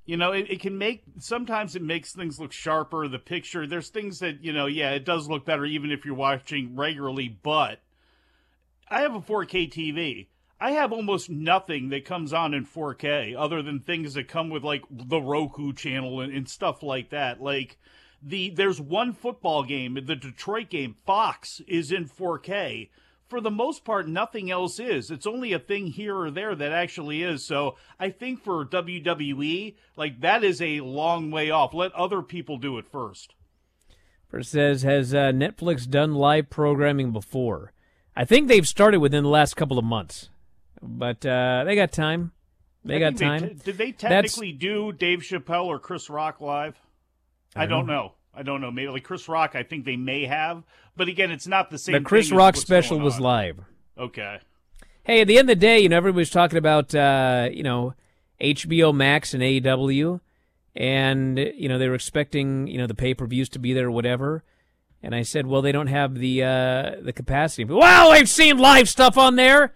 You 0.04 0.18
know, 0.18 0.32
it, 0.32 0.50
it 0.50 0.60
can 0.60 0.76
make 0.76 1.02
sometimes 1.18 1.76
it 1.76 1.82
makes 1.82 2.12
things 2.12 2.38
look 2.38 2.52
sharper. 2.52 3.08
The 3.08 3.18
picture, 3.18 3.66
there's 3.66 3.88
things 3.88 4.18
that 4.18 4.44
you 4.44 4.52
know, 4.52 4.66
yeah, 4.66 4.90
it 4.90 5.04
does 5.04 5.28
look 5.28 5.46
better 5.46 5.64
even 5.64 5.90
if 5.90 6.04
you're 6.04 6.14
watching 6.14 6.76
regularly. 6.76 7.28
But 7.28 7.80
I 8.90 9.00
have 9.00 9.14
a 9.14 9.20
4K 9.20 9.72
TV. 9.72 10.26
I 10.64 10.70
have 10.70 10.94
almost 10.94 11.28
nothing 11.28 11.90
that 11.90 12.06
comes 12.06 12.32
on 12.32 12.54
in 12.54 12.64
4K 12.64 13.36
other 13.36 13.60
than 13.60 13.80
things 13.80 14.14
that 14.14 14.28
come 14.28 14.48
with 14.48 14.64
like 14.64 14.82
the 14.90 15.20
Roku 15.20 15.74
channel 15.74 16.22
and, 16.22 16.32
and 16.32 16.48
stuff 16.48 16.82
like 16.82 17.10
that. 17.10 17.38
Like 17.38 17.76
the 18.22 18.48
there's 18.48 18.80
one 18.80 19.12
football 19.12 19.62
game, 19.64 19.92
the 20.06 20.16
Detroit 20.16 20.70
game, 20.70 20.96
Fox 21.04 21.60
is 21.68 21.92
in 21.92 22.08
4K. 22.08 22.88
For 23.28 23.42
the 23.42 23.50
most 23.50 23.84
part, 23.84 24.08
nothing 24.08 24.50
else 24.50 24.80
is. 24.80 25.10
It's 25.10 25.26
only 25.26 25.52
a 25.52 25.58
thing 25.58 25.88
here 25.88 26.16
or 26.16 26.30
there 26.30 26.54
that 26.54 26.72
actually 26.72 27.22
is. 27.22 27.44
So 27.44 27.76
I 28.00 28.08
think 28.08 28.42
for 28.42 28.64
WWE, 28.64 29.74
like 29.98 30.22
that 30.22 30.42
is 30.42 30.62
a 30.62 30.80
long 30.80 31.30
way 31.30 31.50
off. 31.50 31.74
Let 31.74 31.92
other 31.92 32.22
people 32.22 32.56
do 32.56 32.78
it 32.78 32.88
first. 32.90 33.34
First 34.30 34.52
says, 34.52 34.80
has 34.80 35.12
uh, 35.12 35.24
Netflix 35.24 35.86
done 35.86 36.14
live 36.14 36.48
programming 36.48 37.10
before? 37.10 37.74
I 38.16 38.24
think 38.24 38.48
they've 38.48 38.66
started 38.66 39.00
within 39.00 39.24
the 39.24 39.28
last 39.28 39.56
couple 39.56 39.78
of 39.78 39.84
months, 39.84 40.30
but 40.84 41.24
uh, 41.26 41.64
they 41.64 41.74
got 41.74 41.92
time. 41.92 42.32
They 42.84 42.96
I 42.96 42.98
got 42.98 43.16
time. 43.16 43.40
te- 43.40 43.54
did 43.54 43.78
they 43.78 43.92
That's- 43.92 44.32
technically 44.32 44.52
do 44.52 44.92
Dave 44.92 45.20
Chappelle 45.20 45.64
or 45.66 45.78
Chris 45.78 46.10
Rock 46.10 46.40
live? 46.40 46.76
I 47.56 47.66
don't 47.66 47.86
know. 47.86 48.12
I 48.34 48.42
don't 48.42 48.60
know. 48.60 48.70
Maybe 48.70 48.88
like 48.88 49.04
Chris 49.04 49.28
Rock, 49.28 49.52
I 49.54 49.62
think 49.62 49.84
they 49.84 49.96
may 49.96 50.26
have, 50.26 50.64
but 50.96 51.08
again, 51.08 51.30
it's 51.30 51.46
not 51.46 51.70
the 51.70 51.78
same. 51.78 51.94
the 51.94 52.00
Chris 52.00 52.30
Rock 52.32 52.56
special 52.56 52.98
was 52.98 53.20
live. 53.20 53.60
Okay. 53.96 54.38
Hey, 55.04 55.20
at 55.20 55.28
the 55.28 55.38
end 55.38 55.48
of 55.48 55.56
the 55.56 55.60
day, 55.60 55.78
you 55.78 55.88
know, 55.88 55.96
everybody's 55.96 56.30
talking 56.30 56.58
about, 56.58 56.94
uh, 56.94 57.48
you 57.52 57.62
know, 57.62 57.94
HBO 58.40 58.92
Max 58.94 59.34
and 59.34 59.42
AEW, 59.42 60.20
and, 60.74 61.38
you 61.38 61.68
know, 61.68 61.78
they 61.78 61.88
were 61.88 61.94
expecting, 61.94 62.66
you 62.66 62.78
know, 62.78 62.86
the 62.86 62.94
pay 62.94 63.14
per 63.14 63.26
views 63.26 63.48
to 63.50 63.58
be 63.58 63.72
there 63.72 63.86
or 63.86 63.90
whatever. 63.92 64.42
And 65.02 65.14
I 65.14 65.20
said, 65.22 65.46
"Well, 65.46 65.60
they 65.60 65.70
don't 65.70 65.88
have 65.88 66.14
the 66.14 66.42
uh, 66.42 66.92
the 67.02 67.12
capacity." 67.12 67.64
Well, 67.64 68.10
I've 68.10 68.28
seen 68.30 68.56
live 68.56 68.88
stuff 68.88 69.18
on 69.18 69.36
there. 69.36 69.74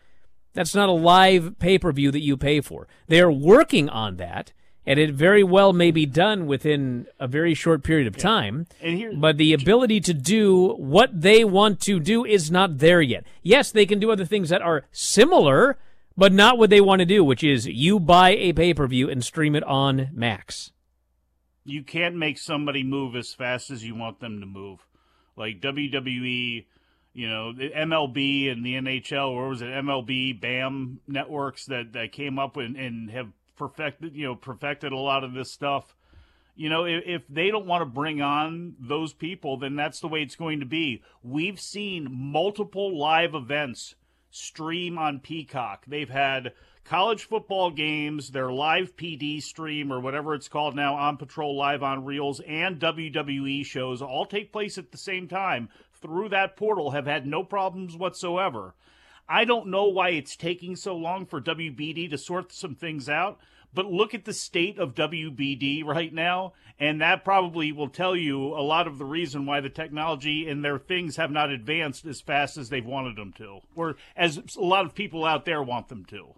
That's 0.54 0.74
not 0.74 0.88
a 0.88 0.92
live 0.92 1.58
pay 1.58 1.78
per 1.78 1.92
view 1.92 2.10
that 2.10 2.22
you 2.22 2.36
pay 2.36 2.60
for. 2.60 2.88
They 3.06 3.20
are 3.20 3.30
working 3.30 3.88
on 3.88 4.16
that, 4.16 4.52
and 4.86 4.98
it 4.98 5.12
very 5.12 5.44
well 5.44 5.72
may 5.72 5.90
be 5.90 6.06
done 6.06 6.46
within 6.46 7.06
a 7.20 7.28
very 7.28 7.54
short 7.54 7.82
period 7.84 8.06
of 8.06 8.16
time. 8.16 8.66
And 8.80 8.96
here- 8.96 9.12
but 9.14 9.36
the 9.36 9.52
ability 9.52 10.00
to 10.00 10.14
do 10.14 10.70
what 10.74 11.20
they 11.20 11.44
want 11.44 11.80
to 11.82 12.00
do 12.00 12.24
is 12.24 12.50
not 12.50 12.78
there 12.78 13.02
yet. 13.02 13.24
Yes, 13.42 13.70
they 13.70 13.86
can 13.86 13.98
do 13.98 14.10
other 14.10 14.24
things 14.24 14.48
that 14.48 14.62
are 14.62 14.86
similar, 14.90 15.78
but 16.16 16.32
not 16.32 16.58
what 16.58 16.70
they 16.70 16.80
want 16.80 17.00
to 17.00 17.06
do, 17.06 17.22
which 17.22 17.44
is 17.44 17.66
you 17.66 18.00
buy 18.00 18.30
a 18.30 18.52
pay 18.52 18.74
per 18.74 18.86
view 18.88 19.08
and 19.08 19.22
stream 19.24 19.54
it 19.54 19.62
on 19.64 20.08
Max. 20.12 20.72
you 21.64 21.82
can't 21.82 22.16
make 22.16 22.38
somebody 22.38 22.82
move 22.82 23.14
as 23.14 23.34
fast 23.34 23.70
as 23.70 23.84
you 23.84 23.94
want 23.94 24.20
them 24.20 24.40
to 24.40 24.46
move. 24.46 24.78
Like 25.36 25.60
WWE, 25.60 26.64
you 27.18 27.28
know, 27.28 27.52
the 27.52 27.70
MLB 27.70 28.48
and 28.48 28.64
the 28.64 28.74
NHL, 28.74 29.30
or 29.30 29.48
was 29.48 29.60
it 29.60 29.66
MLB, 29.66 30.40
BAM 30.40 31.00
networks 31.08 31.66
that, 31.66 31.94
that 31.94 32.12
came 32.12 32.38
up 32.38 32.56
and, 32.56 32.76
and 32.76 33.10
have 33.10 33.32
perfected, 33.56 34.14
you 34.14 34.24
know, 34.24 34.36
perfected 34.36 34.92
a 34.92 34.96
lot 34.96 35.24
of 35.24 35.32
this 35.32 35.50
stuff. 35.50 35.96
You 36.54 36.68
know, 36.68 36.84
if, 36.84 37.02
if 37.04 37.22
they 37.28 37.50
don't 37.50 37.66
want 37.66 37.82
to 37.82 37.86
bring 37.86 38.22
on 38.22 38.76
those 38.78 39.12
people, 39.12 39.56
then 39.56 39.74
that's 39.74 39.98
the 39.98 40.06
way 40.06 40.22
it's 40.22 40.36
going 40.36 40.60
to 40.60 40.66
be. 40.66 41.02
We've 41.24 41.60
seen 41.60 42.06
multiple 42.08 42.96
live 42.96 43.34
events 43.34 43.96
stream 44.30 44.96
on 44.96 45.18
Peacock. 45.18 45.86
They've 45.88 46.08
had 46.08 46.52
college 46.84 47.24
football 47.24 47.72
games, 47.72 48.30
their 48.30 48.52
live 48.52 48.94
PD 48.94 49.42
stream 49.42 49.92
or 49.92 49.98
whatever 49.98 50.34
it's 50.34 50.48
called 50.48 50.76
now, 50.76 50.94
on 50.94 51.16
Patrol 51.16 51.56
Live 51.56 51.82
on 51.82 52.04
Reelz, 52.04 52.40
and 52.46 52.78
WWE 52.78 53.66
shows 53.66 54.02
all 54.02 54.24
take 54.24 54.52
place 54.52 54.78
at 54.78 54.92
the 54.92 54.98
same 54.98 55.26
time 55.26 55.68
through 56.00 56.30
that 56.30 56.56
portal, 56.56 56.90
have 56.92 57.06
had 57.06 57.26
no 57.26 57.42
problems 57.42 57.96
whatsoever. 57.96 58.74
I 59.28 59.44
don't 59.44 59.68
know 59.68 59.84
why 59.84 60.10
it's 60.10 60.36
taking 60.36 60.74
so 60.74 60.96
long 60.96 61.26
for 61.26 61.40
WBD 61.40 62.08
to 62.10 62.18
sort 62.18 62.52
some 62.52 62.74
things 62.74 63.08
out, 63.08 63.38
but 63.74 63.86
look 63.86 64.14
at 64.14 64.24
the 64.24 64.32
state 64.32 64.78
of 64.78 64.94
WBD 64.94 65.84
right 65.84 66.12
now, 66.12 66.54
and 66.78 67.00
that 67.00 67.24
probably 67.24 67.70
will 67.70 67.88
tell 67.88 68.16
you 68.16 68.38
a 68.54 68.62
lot 68.62 68.86
of 68.86 68.96
the 68.96 69.04
reason 69.04 69.44
why 69.44 69.60
the 69.60 69.68
technology 69.68 70.48
and 70.48 70.64
their 70.64 70.78
things 70.78 71.16
have 71.16 71.30
not 71.30 71.50
advanced 71.50 72.06
as 72.06 72.22
fast 72.22 72.56
as 72.56 72.70
they've 72.70 72.86
wanted 72.86 73.16
them 73.16 73.32
to, 73.34 73.60
or 73.76 73.96
as 74.16 74.40
a 74.56 74.60
lot 74.60 74.86
of 74.86 74.94
people 74.94 75.24
out 75.24 75.44
there 75.44 75.62
want 75.62 75.88
them 75.88 76.04
to. 76.06 76.34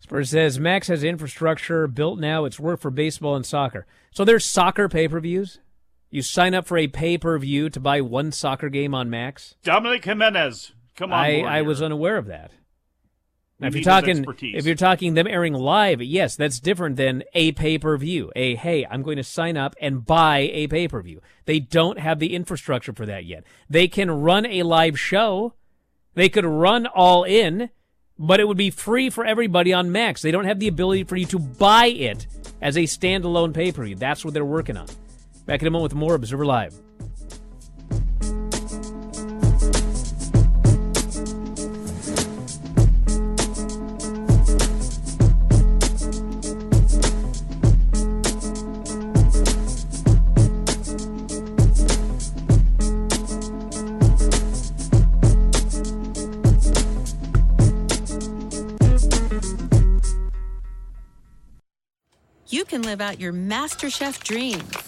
Spurs 0.00 0.30
says 0.30 0.58
Max 0.58 0.88
has 0.88 1.02
infrastructure 1.02 1.86
built 1.86 2.18
now. 2.18 2.44
It's 2.44 2.60
work 2.60 2.80
for 2.80 2.90
baseball 2.90 3.36
and 3.36 3.46
soccer. 3.46 3.86
So 4.12 4.24
there's 4.24 4.44
soccer 4.44 4.88
pay 4.88 5.08
per 5.08 5.20
views. 5.20 5.58
You 6.10 6.22
sign 6.22 6.54
up 6.54 6.66
for 6.66 6.78
a 6.78 6.88
pay 6.88 7.18
per 7.18 7.38
view 7.38 7.68
to 7.70 7.80
buy 7.80 8.00
one 8.00 8.32
soccer 8.32 8.68
game 8.68 8.94
on 8.94 9.10
Max. 9.10 9.54
Dominic 9.62 10.04
Jimenez, 10.04 10.72
come 10.96 11.12
on. 11.12 11.18
I, 11.18 11.40
I 11.40 11.62
was 11.62 11.82
unaware 11.82 12.16
of 12.16 12.26
that. 12.26 12.52
Now, 13.60 13.68
if 13.68 13.74
you're 13.74 13.82
talking, 13.82 14.24
if 14.40 14.66
you're 14.66 14.76
talking 14.76 15.14
them 15.14 15.26
airing 15.26 15.52
live, 15.52 16.00
yes, 16.00 16.36
that's 16.36 16.60
different 16.60 16.96
than 16.96 17.24
a 17.34 17.50
pay 17.52 17.76
per 17.76 17.96
view. 17.96 18.30
A 18.36 18.54
hey, 18.54 18.86
I'm 18.88 19.02
going 19.02 19.16
to 19.16 19.24
sign 19.24 19.56
up 19.56 19.74
and 19.80 20.06
buy 20.06 20.48
a 20.52 20.68
pay 20.68 20.86
per 20.86 21.02
view. 21.02 21.20
They 21.44 21.58
don't 21.58 21.98
have 21.98 22.20
the 22.20 22.34
infrastructure 22.34 22.92
for 22.92 23.04
that 23.06 23.24
yet. 23.24 23.44
They 23.68 23.88
can 23.88 24.10
run 24.10 24.46
a 24.46 24.62
live 24.62 24.98
show. 24.98 25.54
They 26.14 26.28
could 26.28 26.46
run 26.46 26.86
all 26.86 27.24
in, 27.24 27.70
but 28.16 28.38
it 28.38 28.46
would 28.46 28.56
be 28.56 28.70
free 28.70 29.10
for 29.10 29.26
everybody 29.26 29.72
on 29.72 29.90
Max. 29.90 30.22
They 30.22 30.30
don't 30.30 30.46
have 30.46 30.60
the 30.60 30.68
ability 30.68 31.04
for 31.04 31.16
you 31.16 31.26
to 31.26 31.38
buy 31.38 31.86
it 31.86 32.28
as 32.62 32.76
a 32.76 32.82
standalone 32.82 33.52
pay 33.52 33.72
per 33.72 33.84
view. 33.84 33.96
That's 33.96 34.24
what 34.24 34.34
they're 34.34 34.44
working 34.44 34.76
on. 34.76 34.86
Back 35.48 35.62
in 35.62 35.66
a 35.66 35.70
moment 35.70 35.94
with 35.94 35.98
more 35.98 36.14
Observer 36.14 36.44
Live. 36.44 36.78
you 62.50 62.64
can 62.64 62.82
live 62.82 63.00
out 63.00 63.18
your 63.18 63.32
MasterChef 63.32 64.22
dreams. 64.24 64.87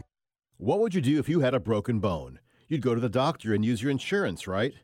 What 0.61 0.79
would 0.79 0.93
you 0.93 1.01
do 1.01 1.17
if 1.17 1.27
you 1.27 1.39
had 1.39 1.55
a 1.55 1.59
broken 1.59 1.99
bone? 1.99 2.37
You'd 2.67 2.83
go 2.83 2.93
to 2.93 3.01
the 3.01 3.09
doctor 3.09 3.51
and 3.51 3.65
use 3.65 3.81
your 3.81 3.89
insurance, 3.89 4.45
right? 4.45 4.75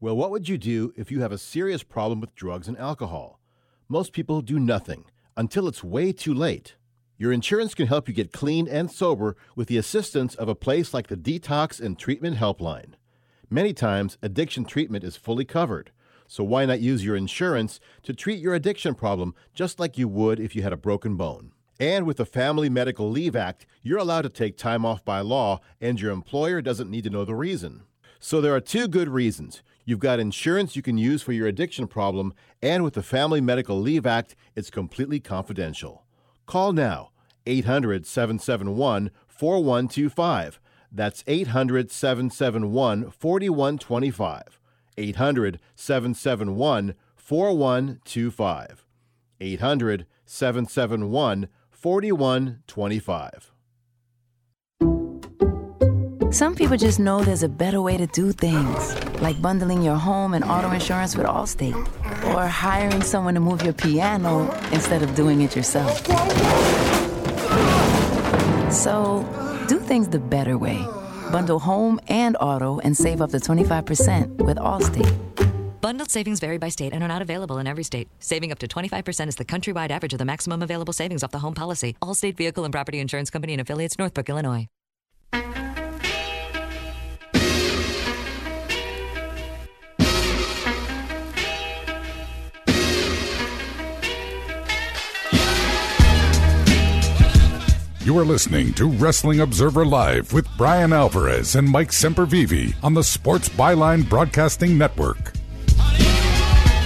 Well, 0.00 0.16
what 0.16 0.30
would 0.30 0.48
you 0.48 0.56
do 0.56 0.94
if 0.96 1.10
you 1.10 1.20
have 1.20 1.30
a 1.30 1.36
serious 1.36 1.82
problem 1.82 2.22
with 2.22 2.34
drugs 2.34 2.68
and 2.68 2.78
alcohol? 2.78 3.38
Most 3.86 4.14
people 4.14 4.40
do 4.40 4.58
nothing 4.58 5.04
until 5.36 5.68
it's 5.68 5.84
way 5.84 6.12
too 6.12 6.32
late. 6.32 6.76
Your 7.18 7.34
insurance 7.34 7.74
can 7.74 7.86
help 7.86 8.08
you 8.08 8.14
get 8.14 8.32
clean 8.32 8.66
and 8.66 8.90
sober 8.90 9.36
with 9.54 9.68
the 9.68 9.76
assistance 9.76 10.34
of 10.36 10.48
a 10.48 10.54
place 10.54 10.94
like 10.94 11.08
the 11.08 11.18
Detox 11.18 11.78
and 11.78 11.98
Treatment 11.98 12.38
Helpline. 12.38 12.94
Many 13.50 13.74
times, 13.74 14.16
addiction 14.22 14.64
treatment 14.64 15.04
is 15.04 15.18
fully 15.18 15.44
covered. 15.44 15.92
So 16.28 16.42
why 16.44 16.64
not 16.64 16.80
use 16.80 17.04
your 17.04 17.14
insurance 17.14 17.78
to 18.04 18.14
treat 18.14 18.40
your 18.40 18.54
addiction 18.54 18.94
problem 18.94 19.34
just 19.52 19.78
like 19.78 19.98
you 19.98 20.08
would 20.08 20.40
if 20.40 20.56
you 20.56 20.62
had 20.62 20.72
a 20.72 20.78
broken 20.78 21.16
bone? 21.18 21.52
And 21.80 22.04
with 22.04 22.18
the 22.18 22.26
Family 22.26 22.68
Medical 22.68 23.10
Leave 23.10 23.34
Act, 23.34 23.64
you're 23.82 23.98
allowed 23.98 24.22
to 24.22 24.28
take 24.28 24.58
time 24.58 24.84
off 24.84 25.02
by 25.02 25.20
law, 25.20 25.60
and 25.80 25.98
your 25.98 26.12
employer 26.12 26.60
doesn't 26.60 26.90
need 26.90 27.04
to 27.04 27.10
know 27.10 27.24
the 27.24 27.34
reason. 27.34 27.84
So 28.18 28.42
there 28.42 28.54
are 28.54 28.60
two 28.60 28.86
good 28.86 29.08
reasons. 29.08 29.62
You've 29.86 29.98
got 29.98 30.20
insurance 30.20 30.76
you 30.76 30.82
can 30.82 30.98
use 30.98 31.22
for 31.22 31.32
your 31.32 31.46
addiction 31.46 31.86
problem, 31.88 32.34
and 32.60 32.84
with 32.84 32.92
the 32.92 33.02
Family 33.02 33.40
Medical 33.40 33.80
Leave 33.80 34.04
Act, 34.04 34.36
it's 34.54 34.68
completely 34.68 35.20
confidential. 35.20 36.04
Call 36.44 36.74
now 36.74 37.12
800 37.46 38.06
771 38.06 39.10
4125. 39.26 40.60
That's 40.92 41.24
800 41.26 41.90
771 41.90 43.10
4125. 43.10 44.60
800 44.98 45.60
771 45.74 46.94
4125. 47.16 48.84
800 49.40 50.06
771 50.26 51.48
4125. 51.80 53.52
Some 56.30 56.54
people 56.54 56.76
just 56.76 57.00
know 57.00 57.24
there's 57.24 57.42
a 57.42 57.48
better 57.48 57.80
way 57.80 57.96
to 57.96 58.06
do 58.06 58.32
things, 58.32 58.94
like 59.22 59.40
bundling 59.40 59.80
your 59.80 59.96
home 59.96 60.34
and 60.34 60.44
auto 60.44 60.70
insurance 60.72 61.16
with 61.16 61.26
Allstate, 61.26 61.74
or 62.34 62.46
hiring 62.46 63.02
someone 63.02 63.32
to 63.32 63.40
move 63.40 63.62
your 63.62 63.72
piano 63.72 64.52
instead 64.72 65.02
of 65.02 65.14
doing 65.14 65.40
it 65.40 65.56
yourself. 65.56 66.06
So, 68.70 69.24
do 69.66 69.78
things 69.78 70.08
the 70.08 70.20
better 70.20 70.58
way. 70.58 70.84
Bundle 71.32 71.58
home 71.58 71.98
and 72.08 72.36
auto 72.40 72.78
and 72.80 72.94
save 72.94 73.22
up 73.22 73.30
to 73.30 73.38
25% 73.38 74.36
with 74.36 74.58
Allstate. 74.58 75.29
Bundled 75.90 76.08
savings 76.08 76.38
vary 76.38 76.56
by 76.56 76.68
state 76.68 76.92
and 76.92 77.02
are 77.02 77.08
not 77.08 77.20
available 77.20 77.58
in 77.58 77.66
every 77.66 77.82
state. 77.82 78.06
Saving 78.20 78.52
up 78.52 78.60
to 78.60 78.68
25% 78.68 79.26
is 79.26 79.34
the 79.34 79.44
countrywide 79.44 79.90
average 79.90 80.12
of 80.12 80.20
the 80.20 80.24
maximum 80.24 80.62
available 80.62 80.92
savings 80.92 81.24
off 81.24 81.32
the 81.32 81.40
home 81.40 81.52
policy. 81.52 81.96
Allstate 82.00 82.36
Vehicle 82.36 82.64
and 82.64 82.72
Property 82.72 83.00
Insurance 83.00 83.28
Company 83.28 83.54
and 83.54 83.60
affiliates, 83.60 83.98
Northbrook, 83.98 84.28
Illinois. 84.28 84.68
You 98.04 98.16
are 98.16 98.24
listening 98.24 98.72
to 98.74 98.88
Wrestling 98.88 99.40
Observer 99.40 99.84
Live 99.84 100.32
with 100.32 100.46
Bryan 100.56 100.92
Alvarez 100.92 101.56
and 101.56 101.68
Mike 101.68 101.90
Sempervive 101.90 102.76
on 102.84 102.94
the 102.94 103.02
Sports 103.02 103.48
Byline 103.48 104.08
Broadcasting 104.08 104.78
Network. 104.78 105.39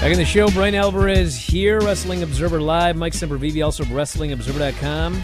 Back 0.00 0.12
in 0.12 0.18
the 0.18 0.24
show, 0.26 0.50
Bryan 0.50 0.74
Alvarez 0.74 1.34
here, 1.34 1.80
Wrestling 1.80 2.22
Observer 2.22 2.60
Live. 2.60 2.94
Mike 2.94 3.14
Sempervive, 3.14 3.64
also 3.64 3.84
WrestlingObserver.com. 3.84 5.14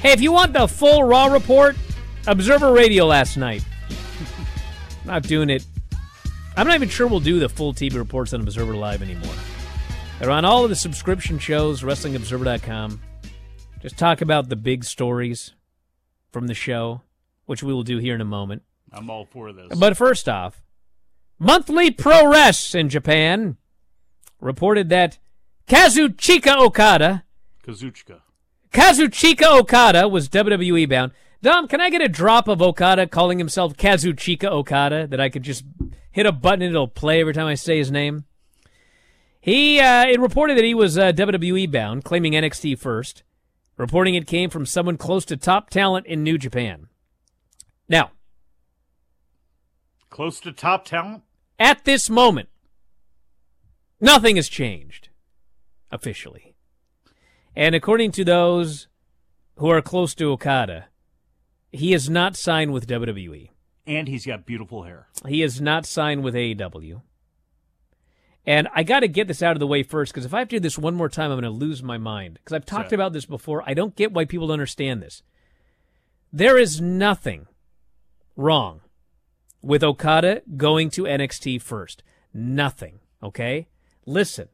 Hey, 0.00 0.12
if 0.12 0.20
you 0.20 0.30
want 0.30 0.52
the 0.52 0.68
full 0.68 1.02
Raw 1.02 1.26
report, 1.26 1.74
Observer 2.28 2.72
Radio 2.72 3.06
last 3.06 3.36
night. 3.36 3.64
not 5.04 5.24
doing 5.24 5.50
it. 5.50 5.66
I'm 6.56 6.68
not 6.68 6.76
even 6.76 6.88
sure 6.88 7.08
we'll 7.08 7.18
do 7.18 7.40
the 7.40 7.48
full 7.48 7.74
TV 7.74 7.96
reports 7.96 8.32
on 8.32 8.40
Observer 8.40 8.76
Live 8.76 9.02
anymore. 9.02 9.34
They're 10.20 10.30
on 10.30 10.44
all 10.44 10.62
of 10.62 10.70
the 10.70 10.76
subscription 10.76 11.40
shows, 11.40 11.82
WrestlingObserver.com. 11.82 13.00
Just 13.82 13.98
talk 13.98 14.20
about 14.20 14.48
the 14.48 14.56
big 14.56 14.84
stories 14.84 15.54
from 16.30 16.46
the 16.46 16.54
show, 16.54 17.02
which 17.46 17.64
we 17.64 17.72
will 17.72 17.82
do 17.82 17.98
here 17.98 18.14
in 18.14 18.20
a 18.20 18.24
moment. 18.24 18.62
I'm 18.92 19.10
all 19.10 19.24
for 19.24 19.52
this. 19.52 19.76
But 19.76 19.96
first 19.96 20.28
off, 20.28 20.62
Monthly 21.40 21.90
Pro 21.90 22.28
Res 22.28 22.76
in 22.76 22.88
Japan 22.88 23.56
reported 24.44 24.90
that 24.90 25.18
Kazuchika 25.66 26.56
Okada, 26.58 27.24
Kazuchika. 27.66 28.20
Kazuchika 28.72 29.58
Okada 29.58 30.06
was 30.06 30.28
WWE 30.28 30.88
bound. 30.88 31.12
Dom, 31.42 31.68
can 31.68 31.80
I 31.80 31.90
get 31.90 32.02
a 32.02 32.08
drop 32.08 32.48
of 32.48 32.62
Okada 32.62 33.06
calling 33.06 33.38
himself 33.38 33.76
Kazuchika 33.76 34.44
Okada 34.44 35.06
that 35.06 35.20
I 35.20 35.28
could 35.28 35.42
just 35.42 35.64
hit 36.10 36.26
a 36.26 36.32
button 36.32 36.62
and 36.62 36.70
it'll 36.70 36.88
play 36.88 37.20
every 37.20 37.34
time 37.34 37.46
I 37.46 37.54
say 37.54 37.78
his 37.78 37.90
name? 37.90 38.24
He 39.40 39.80
uh, 39.80 40.06
it 40.06 40.20
reported 40.20 40.56
that 40.56 40.64
he 40.64 40.74
was 40.74 40.96
uh, 40.96 41.12
WWE 41.12 41.70
bound, 41.70 42.04
claiming 42.04 42.32
NXT 42.32 42.78
first. 42.78 43.22
Reporting 43.76 44.14
it 44.14 44.26
came 44.26 44.50
from 44.50 44.66
someone 44.66 44.96
close 44.96 45.24
to 45.24 45.36
top 45.36 45.68
talent 45.68 46.06
in 46.06 46.22
New 46.22 46.38
Japan. 46.38 46.86
Now, 47.88 48.12
Close 50.10 50.38
to 50.40 50.52
top 50.52 50.84
talent? 50.84 51.22
at 51.58 51.84
this 51.84 52.08
moment, 52.08 52.48
nothing 54.00 54.36
has 54.36 54.48
changed 54.48 55.08
officially. 55.90 56.54
And 57.56 57.74
according 57.74 58.12
to 58.12 58.24
those 58.24 58.88
who 59.56 59.68
are 59.68 59.80
close 59.82 60.14
to 60.16 60.30
Okada, 60.32 60.86
he 61.70 61.92
is 61.92 62.10
not 62.10 62.36
signed 62.36 62.72
with 62.72 62.86
WWE. 62.88 63.50
And 63.86 64.08
he's 64.08 64.26
got 64.26 64.46
beautiful 64.46 64.84
hair. 64.84 65.08
He 65.28 65.42
is 65.42 65.60
not 65.60 65.86
signed 65.86 66.24
with 66.24 66.34
AEW. 66.34 67.02
And 68.46 68.68
I 68.74 68.82
got 68.82 69.00
to 69.00 69.08
get 69.08 69.26
this 69.28 69.42
out 69.42 69.56
of 69.56 69.60
the 69.60 69.66
way 69.66 69.82
first 69.82 70.12
because 70.12 70.24
if 70.26 70.34
I 70.34 70.40
have 70.40 70.48
to 70.48 70.56
do 70.56 70.60
this 70.60 70.78
one 70.78 70.94
more 70.94 71.08
time, 71.08 71.30
I'm 71.30 71.40
going 71.40 71.44
to 71.44 71.58
lose 71.58 71.82
my 71.82 71.96
mind. 71.98 72.34
Because 72.34 72.54
I've 72.54 72.66
talked 72.66 72.90
So- 72.90 72.94
about 72.94 73.12
this 73.12 73.24
before. 73.26 73.62
I 73.66 73.74
don't 73.74 73.96
get 73.96 74.12
why 74.12 74.24
people 74.24 74.46
don't 74.48 74.54
understand 74.54 75.02
this. 75.02 75.22
There 76.32 76.58
is 76.58 76.80
nothing 76.80 77.46
wrong 78.36 78.80
with 79.62 79.82
Okada 79.84 80.42
going 80.56 80.90
to 80.90 81.04
NXT 81.04 81.60
first. 81.62 82.02
Nothing. 82.34 82.98
Okay? 83.22 83.68
Listen. 84.06 84.48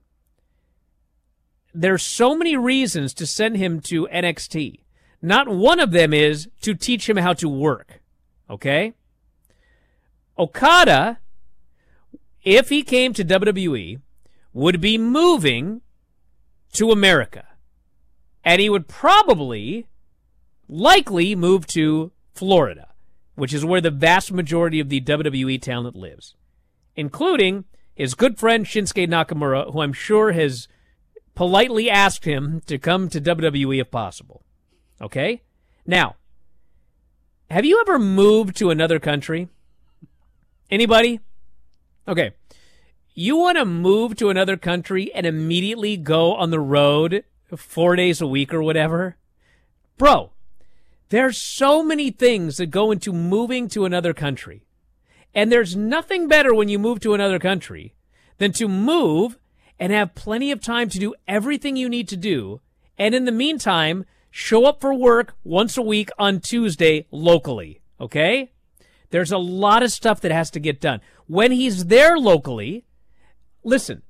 There's 1.72 2.02
so 2.02 2.34
many 2.34 2.56
reasons 2.56 3.14
to 3.14 3.26
send 3.26 3.56
him 3.56 3.80
to 3.82 4.08
NXT. 4.08 4.80
Not 5.22 5.48
one 5.48 5.78
of 5.78 5.92
them 5.92 6.12
is 6.12 6.48
to 6.62 6.74
teach 6.74 7.08
him 7.08 7.16
how 7.16 7.32
to 7.34 7.48
work. 7.48 8.00
Okay? 8.48 8.94
Okada, 10.38 11.18
if 12.42 12.70
he 12.70 12.82
came 12.82 13.12
to 13.12 13.24
WWE, 13.24 14.00
would 14.52 14.80
be 14.80 14.98
moving 14.98 15.82
to 16.72 16.90
America. 16.90 17.46
And 18.44 18.60
he 18.60 18.70
would 18.70 18.88
probably, 18.88 19.86
likely 20.68 21.36
move 21.36 21.66
to 21.68 22.10
Florida, 22.32 22.88
which 23.34 23.52
is 23.52 23.64
where 23.64 23.80
the 23.80 23.90
vast 23.90 24.32
majority 24.32 24.80
of 24.80 24.88
the 24.88 25.00
WWE 25.00 25.60
talent 25.60 25.94
lives, 25.94 26.34
including 26.96 27.64
his 28.00 28.14
good 28.14 28.38
friend 28.38 28.64
Shinsuke 28.64 29.06
Nakamura, 29.06 29.70
who 29.74 29.82
I'm 29.82 29.92
sure 29.92 30.32
has 30.32 30.68
politely 31.34 31.90
asked 31.90 32.24
him 32.24 32.62
to 32.64 32.78
come 32.78 33.10
to 33.10 33.20
WWE 33.20 33.78
if 33.78 33.90
possible. 33.90 34.42
Okay? 35.02 35.42
Now, 35.86 36.16
have 37.50 37.66
you 37.66 37.78
ever 37.82 37.98
moved 37.98 38.56
to 38.56 38.70
another 38.70 38.98
country? 38.98 39.48
Anybody? 40.70 41.20
Okay. 42.08 42.30
You 43.12 43.36
want 43.36 43.58
to 43.58 43.66
move 43.66 44.16
to 44.16 44.30
another 44.30 44.56
country 44.56 45.12
and 45.12 45.26
immediately 45.26 45.98
go 45.98 46.34
on 46.34 46.48
the 46.48 46.58
road 46.58 47.24
four 47.54 47.96
days 47.96 48.22
a 48.22 48.26
week 48.26 48.54
or 48.54 48.62
whatever? 48.62 49.18
Bro, 49.98 50.30
there's 51.10 51.36
so 51.36 51.82
many 51.82 52.10
things 52.10 52.56
that 52.56 52.70
go 52.70 52.92
into 52.92 53.12
moving 53.12 53.68
to 53.68 53.84
another 53.84 54.14
country. 54.14 54.64
And 55.34 55.50
there's 55.50 55.76
nothing 55.76 56.28
better 56.28 56.54
when 56.54 56.68
you 56.68 56.78
move 56.78 57.00
to 57.00 57.14
another 57.14 57.38
country 57.38 57.94
than 58.38 58.52
to 58.52 58.68
move 58.68 59.38
and 59.78 59.92
have 59.92 60.14
plenty 60.14 60.50
of 60.50 60.60
time 60.60 60.88
to 60.90 60.98
do 60.98 61.14
everything 61.28 61.76
you 61.76 61.88
need 61.88 62.08
to 62.08 62.16
do. 62.16 62.60
And 62.98 63.14
in 63.14 63.24
the 63.24 63.32
meantime, 63.32 64.04
show 64.30 64.66
up 64.66 64.80
for 64.80 64.92
work 64.92 65.34
once 65.44 65.76
a 65.76 65.82
week 65.82 66.10
on 66.18 66.40
Tuesday 66.40 67.06
locally. 67.10 67.80
Okay? 68.00 68.52
There's 69.10 69.32
a 69.32 69.38
lot 69.38 69.82
of 69.82 69.92
stuff 69.92 70.20
that 70.20 70.32
has 70.32 70.50
to 70.52 70.60
get 70.60 70.80
done. 70.80 71.00
When 71.26 71.52
he's 71.52 71.86
there 71.86 72.18
locally, 72.18 72.84
listen, 73.64 74.02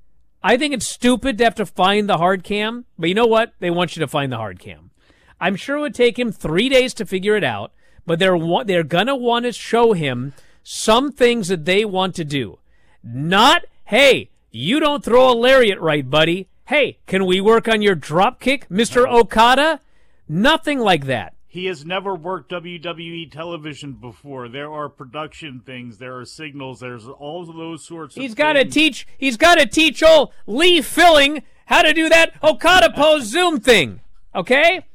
I 0.43 0.57
think 0.57 0.73
it's 0.73 0.87
stupid 0.87 1.37
to 1.37 1.43
have 1.43 1.55
to 1.55 1.65
find 1.65 2.09
the 2.09 2.17
hard 2.17 2.43
cam, 2.43 2.85
but 2.97 3.09
you 3.09 3.15
know 3.15 3.27
what? 3.27 3.53
They 3.59 3.69
want 3.69 3.95
you 3.95 3.99
to 4.01 4.07
find 4.07 4.31
the 4.31 4.37
hard 4.37 4.59
cam. 4.59 4.91
I'm 5.39 5.55
sure 5.55 5.77
it 5.77 5.81
would 5.81 5.95
take 5.95 6.19
him 6.19 6.31
three 6.31 6.69
days 6.69 6.93
to 6.95 7.05
figure 7.05 7.35
it 7.35 7.43
out, 7.43 7.73
but 8.05 8.19
they're 8.19 8.37
they're 8.65 8.83
gonna 8.83 9.15
want 9.15 9.45
to 9.45 9.51
show 9.51 9.93
him 9.93 10.33
some 10.63 11.11
things 11.11 11.47
that 11.47 11.65
they 11.65 11.85
want 11.85 12.15
to 12.15 12.23
do. 12.23 12.59
Not, 13.03 13.65
hey, 13.85 14.29
you 14.51 14.79
don't 14.79 15.03
throw 15.03 15.31
a 15.31 15.33
lariat 15.33 15.79
right, 15.79 16.07
buddy. 16.09 16.47
Hey, 16.65 16.97
can 17.07 17.25
we 17.25 17.41
work 17.41 17.67
on 17.67 17.81
your 17.81 17.95
drop 17.95 18.39
kick, 18.39 18.67
Mr. 18.69 19.03
Uh-huh. 19.03 19.19
Okada? 19.19 19.79
Nothing 20.27 20.79
like 20.79 21.05
that. 21.05 21.33
He 21.47 21.65
has 21.65 21.83
never 21.83 22.15
worked 22.15 22.51
WWE 22.51 23.29
television 23.29 23.91
before. 23.91 24.47
There 24.47 24.71
are 24.71 24.87
production 24.87 25.61
things, 25.65 25.97
there 25.97 26.17
are 26.17 26.23
signals, 26.23 26.79
there's 26.79 27.05
all 27.05 27.49
of 27.49 27.57
those 27.57 27.85
sorts 27.85 28.15
of 28.15 28.21
He's 28.21 28.35
got 28.35 28.53
to 28.53 28.63
teach. 28.63 29.05
He's 29.17 29.35
got 29.35 29.55
to 29.55 29.65
teach 29.65 30.01
old 30.01 30.31
Lee 30.47 30.81
Filling 30.81 31.43
how 31.65 31.81
to 31.81 31.91
do 31.93 32.07
that 32.07 32.33
Okada 32.41 32.91
pose 32.91 33.23
Zoom 33.31 33.59
thing. 33.59 33.99
Okay, 34.33 34.85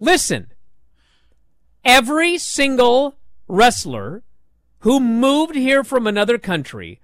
listen. 0.00 0.48
Every 1.84 2.38
single 2.38 3.14
wrestler 3.46 4.24
who 4.84 5.00
moved 5.00 5.54
here 5.56 5.82
from 5.82 6.06
another 6.06 6.36
country 6.38 7.00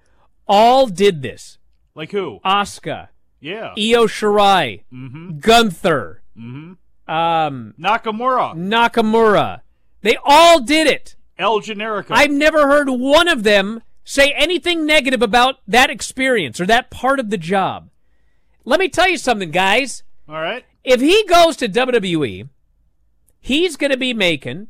all 0.47 0.87
did 0.87 1.21
this. 1.21 1.57
Like 1.95 2.11
who? 2.11 2.39
Asuka, 2.45 3.09
Yeah. 3.39 3.73
Io 3.77 4.05
Shirai, 4.07 4.83
Mhm. 4.93 5.39
Gunther, 5.41 6.21
Mhm. 6.37 6.77
um, 7.07 7.73
Nakamura. 7.79 8.55
Nakamura. 8.55 9.61
They 10.01 10.15
all 10.23 10.59
did 10.61 10.85
it. 10.87 11.15
El 11.39 11.59
Generico. 11.59 12.11
I've 12.11 12.31
never 12.31 12.67
heard 12.67 12.87
one 12.89 13.27
of 13.27 13.41
them 13.43 13.81
say 14.03 14.31
anything 14.33 14.85
negative 14.85 15.21
about 15.23 15.55
that 15.67 15.89
experience 15.89 16.59
or 16.61 16.65
that 16.67 16.91
part 16.91 17.19
of 17.19 17.29
the 17.31 17.37
job. 17.37 17.89
Let 18.63 18.79
me 18.79 18.89
tell 18.89 19.09
you 19.09 19.17
something, 19.17 19.49
guys. 19.51 20.03
All 20.29 20.35
right. 20.35 20.63
If 20.83 21.01
he 21.01 21.23
goes 21.25 21.55
to 21.57 21.67
WWE, 21.67 22.47
he's 23.39 23.75
going 23.75 23.91
to 23.91 23.97
be 23.97 24.13
making 24.13 24.67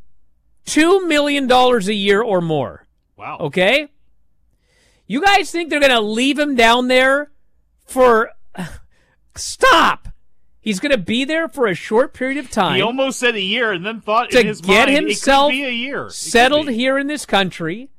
$2 0.65 1.05
million 1.07 1.49
a 1.51 1.79
year 1.93 2.21
or 2.21 2.39
more. 2.41 2.87
Wow. 3.21 3.37
Okay? 3.39 3.87
You 5.05 5.21
guys 5.21 5.51
think 5.51 5.69
they're 5.69 5.79
going 5.79 5.91
to 5.91 6.01
leave 6.01 6.39
him 6.39 6.55
down 6.55 6.87
there 6.87 7.29
for. 7.85 8.31
Stop! 9.35 10.07
He's 10.59 10.79
going 10.79 10.91
to 10.91 10.97
be 10.97 11.23
there 11.23 11.47
for 11.47 11.67
a 11.67 11.75
short 11.75 12.15
period 12.15 12.39
of 12.39 12.49
time. 12.49 12.77
He 12.77 12.81
almost 12.81 13.19
said 13.19 13.35
a 13.35 13.41
year 13.41 13.71
and 13.71 13.85
then 13.85 14.01
thought 14.01 14.31
to 14.31 14.39
in 14.39 14.47
his 14.47 14.59
get 14.59 14.87
mind 14.87 15.05
himself 15.05 15.51
it 15.51 15.55
could 15.55 15.61
be 15.61 15.67
a 15.67 15.69
year. 15.69 16.07
It 16.07 16.13
settled 16.13 16.69
here 16.69 16.97
in 16.97 17.05
this 17.05 17.27
country, 17.27 17.91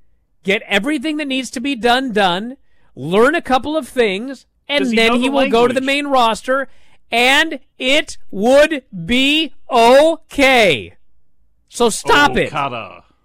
get 0.42 0.60
everything 0.66 1.18
that 1.18 1.28
needs 1.28 1.50
to 1.52 1.60
be 1.60 1.76
done 1.76 2.10
done, 2.12 2.56
learn 2.96 3.36
a 3.36 3.42
couple 3.42 3.76
of 3.76 3.88
things, 3.88 4.46
and 4.68 4.86
he 4.86 4.96
then 4.96 5.20
he 5.20 5.28
the 5.28 5.32
will 5.32 5.48
go 5.50 5.68
to 5.68 5.74
the 5.74 5.80
main 5.80 6.08
roster, 6.08 6.66
and 7.12 7.60
it 7.78 8.18
would 8.32 8.82
be 9.06 9.54
okay. 9.70 10.96
So 11.68 11.90
stop 11.90 12.32
oh, 12.32 12.38
it. 12.38 12.52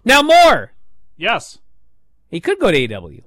Now 0.04 0.22
more. 0.22 0.74
Yes. 1.16 1.58
He 2.30 2.40
could 2.40 2.58
go 2.58 2.70
to 2.70 2.76
AEW. 2.88 3.22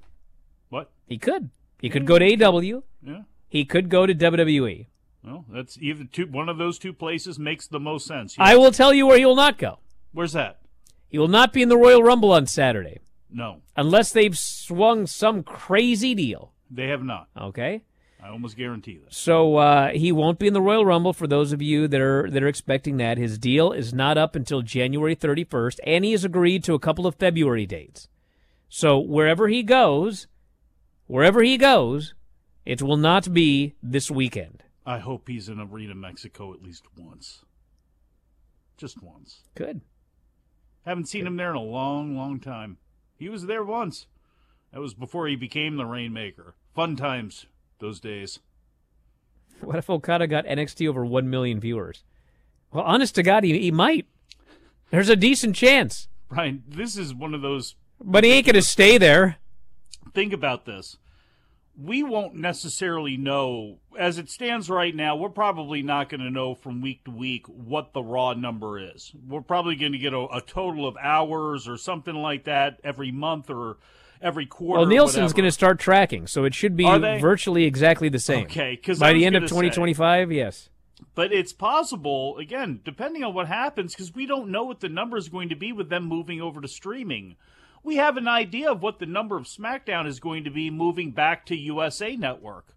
What? 0.70 0.92
He 1.08 1.18
could. 1.18 1.50
He 1.80 1.90
could 1.90 2.06
go 2.06 2.20
to 2.20 2.26
AEW. 2.26 2.84
Yeah. 3.04 3.22
He 3.50 3.66
could 3.66 3.90
go 3.90 4.06
to 4.06 4.14
WWE. 4.14 4.88
Well, 5.24 5.46
that's 5.52 5.78
either 5.80 6.06
two. 6.06 6.28
One 6.28 6.50
of 6.50 6.58
those 6.58 6.80
two 6.80 6.94
places 6.94 7.38
makes 7.38 7.68
the 7.68 7.80
most 7.80 8.08
sense. 8.08 8.36
I 8.40 8.56
will 8.56 8.72
tell 8.72 8.94
you 8.94 9.06
where 9.08 9.18
he 9.18 9.26
will 9.26 9.36
not 9.36 9.58
go. 9.58 9.80
Where's 10.14 10.34
that? 10.34 10.60
He 11.10 11.18
will 11.20 11.28
not 11.28 11.52
be 11.54 11.62
in 11.62 11.70
the 11.70 11.78
Royal 11.78 12.02
Rumble 12.02 12.32
on 12.32 12.46
Saturday 12.48 13.00
No, 13.30 13.58
unless 13.76 14.12
they've 14.14 14.38
swung 14.38 15.06
some 15.08 15.44
crazy 15.44 16.16
deal. 16.16 16.54
they 16.70 16.88
have 16.88 17.04
not. 17.04 17.28
Okay. 17.38 17.84
I 18.24 18.30
almost 18.30 18.56
guarantee 18.56 18.98
that. 19.00 19.14
So 19.14 19.58
uh, 19.58 19.90
he 19.90 20.12
won't 20.12 20.38
be 20.40 20.48
in 20.48 20.54
the 20.54 20.62
Royal 20.62 20.86
Rumble 20.86 21.12
for 21.12 21.28
those 21.28 21.52
of 21.52 21.62
you 21.62 21.88
that 21.88 22.00
are 22.00 22.30
that 22.30 22.42
are 22.44 22.48
expecting 22.48 22.98
that. 22.98 23.18
His 23.18 23.38
deal 23.40 23.72
is 23.72 23.94
not 23.94 24.18
up 24.18 24.36
until 24.36 24.62
January 24.62 25.16
31st, 25.16 25.80
and 25.86 26.06
he 26.06 26.12
has 26.12 26.24
agreed 26.24 26.64
to 26.66 26.74
a 26.76 26.80
couple 26.80 27.06
of 27.08 27.16
February 27.16 27.66
dates. 27.66 28.08
So 28.74 28.98
wherever 29.00 29.50
he 29.50 29.64
goes, 29.64 30.28
wherever 31.06 31.44
he 31.44 31.58
goes, 31.58 32.14
it 32.66 32.82
will 32.82 32.96
not 32.96 33.34
be 33.34 33.76
this 33.84 34.10
weekend. 34.10 34.64
I 34.86 35.00
hope 35.00 35.28
he's 35.28 35.50
in 35.50 35.60
Arena 35.60 35.94
Mexico 35.94 36.54
at 36.54 36.64
least 36.64 36.86
once. 36.98 37.44
Just 38.78 39.04
once. 39.04 39.42
Good. 39.56 39.82
Haven't 40.86 41.10
seen 41.10 41.28
him 41.28 41.36
there 41.36 41.50
in 41.50 41.58
a 41.58 41.62
long, 41.62 42.16
long 42.16 42.40
time. 42.40 42.78
He 43.18 43.28
was 43.28 43.46
there 43.46 43.64
once. 43.66 44.08
That 44.72 44.80
was 44.80 44.94
before 44.94 45.28
he 45.28 45.36
became 45.36 45.76
the 45.76 45.86
Rainmaker. 45.86 46.56
Fun 46.74 46.96
times 46.96 47.48
those 47.80 48.00
days. 48.00 48.40
What 49.60 49.76
if 49.76 49.90
Okada 49.90 50.28
got 50.28 50.46
NXT 50.46 50.88
over 50.88 51.06
1 51.06 51.30
million 51.30 51.60
viewers? 51.60 52.04
Well, 52.72 52.86
honest 52.86 53.14
to 53.16 53.22
God, 53.22 53.44
he, 53.44 53.60
he 53.60 53.70
might. 53.70 54.08
There's 54.92 55.10
a 55.10 55.16
decent 55.18 55.58
chance. 55.58 56.08
Bryan, 56.30 56.64
this 56.68 56.98
is 56.98 57.14
one 57.14 57.36
of 57.36 57.42
those. 57.42 57.76
But 58.04 58.24
he 58.24 58.32
ain't 58.32 58.46
going 58.46 58.56
to 58.56 58.62
stay 58.62 58.98
there. 58.98 59.38
Think 60.14 60.34
about 60.34 60.66
this. 60.66 60.98
We 61.82 62.04
won't 62.04 62.36
necessarily 62.36 63.16
know, 63.16 63.78
as 63.98 64.18
it 64.18 64.30
stands 64.30 64.70
right 64.70 64.94
now, 64.94 65.16
we're 65.16 65.30
probably 65.30 65.82
not 65.82 66.10
going 66.10 66.20
to 66.22 66.30
know 66.30 66.54
from 66.54 66.82
week 66.82 67.06
to 67.06 67.12
week 67.12 67.46
what 67.48 67.94
the 67.94 68.04
raw 68.04 68.34
number 68.34 68.78
is. 68.78 69.14
We're 69.28 69.42
probably 69.42 69.76
going 69.78 69.94
to 69.94 69.98
get 69.98 70.14
a, 70.14 70.20
a 70.20 70.42
total 70.42 70.86
of 70.88 70.98
hours 70.98 71.68
or 71.68 71.78
something 71.78 72.14
like 72.14 72.44
that 72.44 72.80
every 72.84 73.12
month 73.12 73.50
or 73.50 73.78
every 74.22 74.46
quarter. 74.46 74.82
Well, 74.82 74.90
Nielsen's 74.90 75.34
going 75.34 75.46
to 75.48 75.52
start 75.52 75.80
tracking, 75.80 76.28
so 76.28 76.44
it 76.44 76.54
should 76.54 76.76
be 76.76 76.84
virtually 77.20 77.64
exactly 77.64 78.10
the 78.10 78.20
same. 78.20 78.46
Okay, 78.46 78.76
'cause 78.76 79.00
by 79.00 79.14
the 79.14 79.26
end 79.26 79.36
of 79.36 79.42
gonna 79.42 79.48
say- 79.48 79.56
2025, 79.56 80.32
yes. 80.32 80.70
But 81.16 81.34
it's 81.34 81.54
possible, 81.54 82.38
again, 82.38 82.82
depending 82.86 83.24
on 83.24 83.34
what 83.34 83.48
happens, 83.48 83.96
because 83.96 84.14
we 84.14 84.26
don't 84.28 84.50
know 84.50 84.64
what 84.66 84.82
the 84.82 84.90
number 84.90 85.18
is 85.18 85.30
going 85.30 85.50
to 85.50 85.56
be 85.56 85.72
with 85.72 85.90
them 85.90 86.04
moving 86.04 86.42
over 86.42 86.62
to 86.62 86.68
streaming. 86.68 87.38
We 87.84 87.96
have 87.96 88.18
an 88.18 88.28
idea 88.28 88.72
of 88.72 88.82
what 88.82 89.00
the 89.00 89.08
number 89.08 89.38
of 89.38 89.46
SmackDown 89.46 90.06
is 90.06 90.20
going 90.20 90.44
to 90.44 90.52
be 90.52 90.70
moving 90.70 91.12
back 91.12 91.46
to 91.48 91.56
USA 91.56 92.16
Network. 92.16 92.76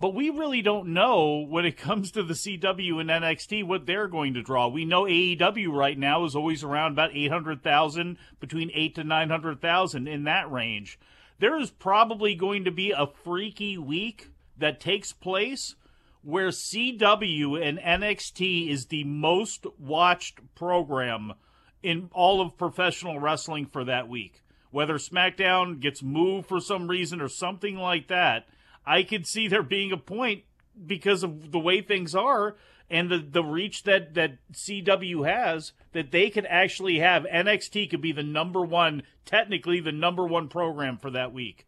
But 0.00 0.14
we 0.14 0.30
really 0.30 0.62
don't 0.62 0.92
know 0.92 1.44
when 1.48 1.64
it 1.64 1.76
comes 1.76 2.12
to 2.12 2.22
the 2.22 2.34
CW 2.34 3.00
and 3.00 3.10
NXT 3.10 3.64
what 3.64 3.86
they're 3.86 4.06
going 4.06 4.34
to 4.34 4.42
draw. 4.42 4.68
We 4.68 4.84
know 4.84 5.02
AEW 5.02 5.72
right 5.72 5.98
now 5.98 6.24
is 6.24 6.36
always 6.36 6.62
around 6.62 6.92
about 6.92 7.16
800,000, 7.16 8.16
between 8.38 8.70
8 8.72 8.94
to 8.94 9.04
900,000 9.04 10.06
in 10.06 10.24
that 10.24 10.50
range. 10.50 11.00
There 11.40 11.58
is 11.58 11.70
probably 11.70 12.34
going 12.34 12.64
to 12.64 12.70
be 12.70 12.92
a 12.92 13.06
freaky 13.06 13.76
week 13.76 14.30
that 14.56 14.80
takes 14.80 15.12
place 15.12 15.74
where 16.22 16.48
CW 16.48 17.60
and 17.60 17.78
NXT 17.78 18.68
is 18.68 18.86
the 18.86 19.04
most 19.04 19.66
watched 19.78 20.40
program 20.54 21.34
in 21.82 22.10
all 22.12 22.40
of 22.40 22.56
professional 22.56 23.18
wrestling 23.18 23.66
for 23.66 23.84
that 23.84 24.08
week. 24.08 24.42
Whether 24.70 24.94
SmackDown 24.94 25.80
gets 25.80 26.02
moved 26.02 26.48
for 26.48 26.60
some 26.60 26.88
reason 26.88 27.20
or 27.20 27.28
something 27.28 27.76
like 27.76 28.08
that, 28.08 28.46
I 28.84 29.02
could 29.02 29.26
see 29.26 29.48
there 29.48 29.62
being 29.62 29.92
a 29.92 29.96
point 29.96 30.44
because 30.86 31.22
of 31.22 31.52
the 31.52 31.58
way 31.58 31.80
things 31.80 32.14
are 32.14 32.56
and 32.90 33.10
the, 33.10 33.18
the 33.18 33.44
reach 33.44 33.82
that, 33.84 34.14
that 34.14 34.38
CW 34.52 35.26
has 35.28 35.72
that 35.92 36.10
they 36.10 36.30
could 36.30 36.46
actually 36.46 36.98
have 36.98 37.24
NXT 37.24 37.90
could 37.90 38.00
be 38.00 38.12
the 38.12 38.22
number 38.22 38.62
one, 38.62 39.02
technically 39.24 39.80
the 39.80 39.92
number 39.92 40.26
one 40.26 40.48
program 40.48 40.96
for 40.96 41.10
that 41.10 41.32
week. 41.32 41.66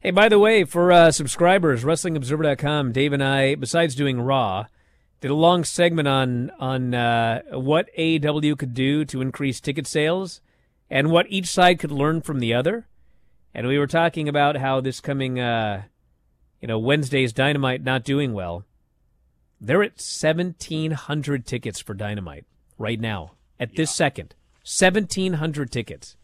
Hey, 0.00 0.10
by 0.10 0.28
the 0.28 0.38
way, 0.38 0.64
for 0.64 0.92
uh, 0.92 1.10
subscribers, 1.10 1.84
WrestlingObserver.com, 1.84 2.92
Dave 2.92 3.12
and 3.12 3.24
I, 3.24 3.54
besides 3.54 3.94
doing 3.94 4.20
Raw, 4.20 4.66
did 5.20 5.30
a 5.30 5.34
long 5.34 5.64
segment 5.64 6.08
on 6.08 6.50
on 6.58 6.94
uh, 6.94 7.42
what 7.52 7.88
AEW 7.96 8.58
could 8.58 8.74
do 8.74 9.04
to 9.06 9.20
increase 9.20 9.60
ticket 9.60 9.86
sales 9.86 10.40
and 10.90 11.10
what 11.10 11.26
each 11.28 11.46
side 11.46 11.78
could 11.78 11.92
learn 11.92 12.20
from 12.20 12.40
the 12.40 12.54
other. 12.54 12.86
And 13.54 13.66
we 13.66 13.78
were 13.78 13.86
talking 13.86 14.28
about 14.28 14.56
how 14.56 14.80
this 14.80 15.00
coming, 15.00 15.40
uh, 15.40 15.84
you 16.60 16.68
know, 16.68 16.78
Wednesday's 16.78 17.32
Dynamite 17.32 17.82
not 17.82 18.04
doing 18.04 18.34
well. 18.34 18.64
They're 19.60 19.82
at 19.82 19.92
1,700 19.92 21.46
tickets 21.46 21.80
for 21.80 21.94
Dynamite 21.94 22.44
right 22.76 23.00
now, 23.00 23.32
at 23.58 23.74
this 23.74 23.94
second. 23.94 24.34
1,700 24.64 25.70
tickets. 25.70 26.16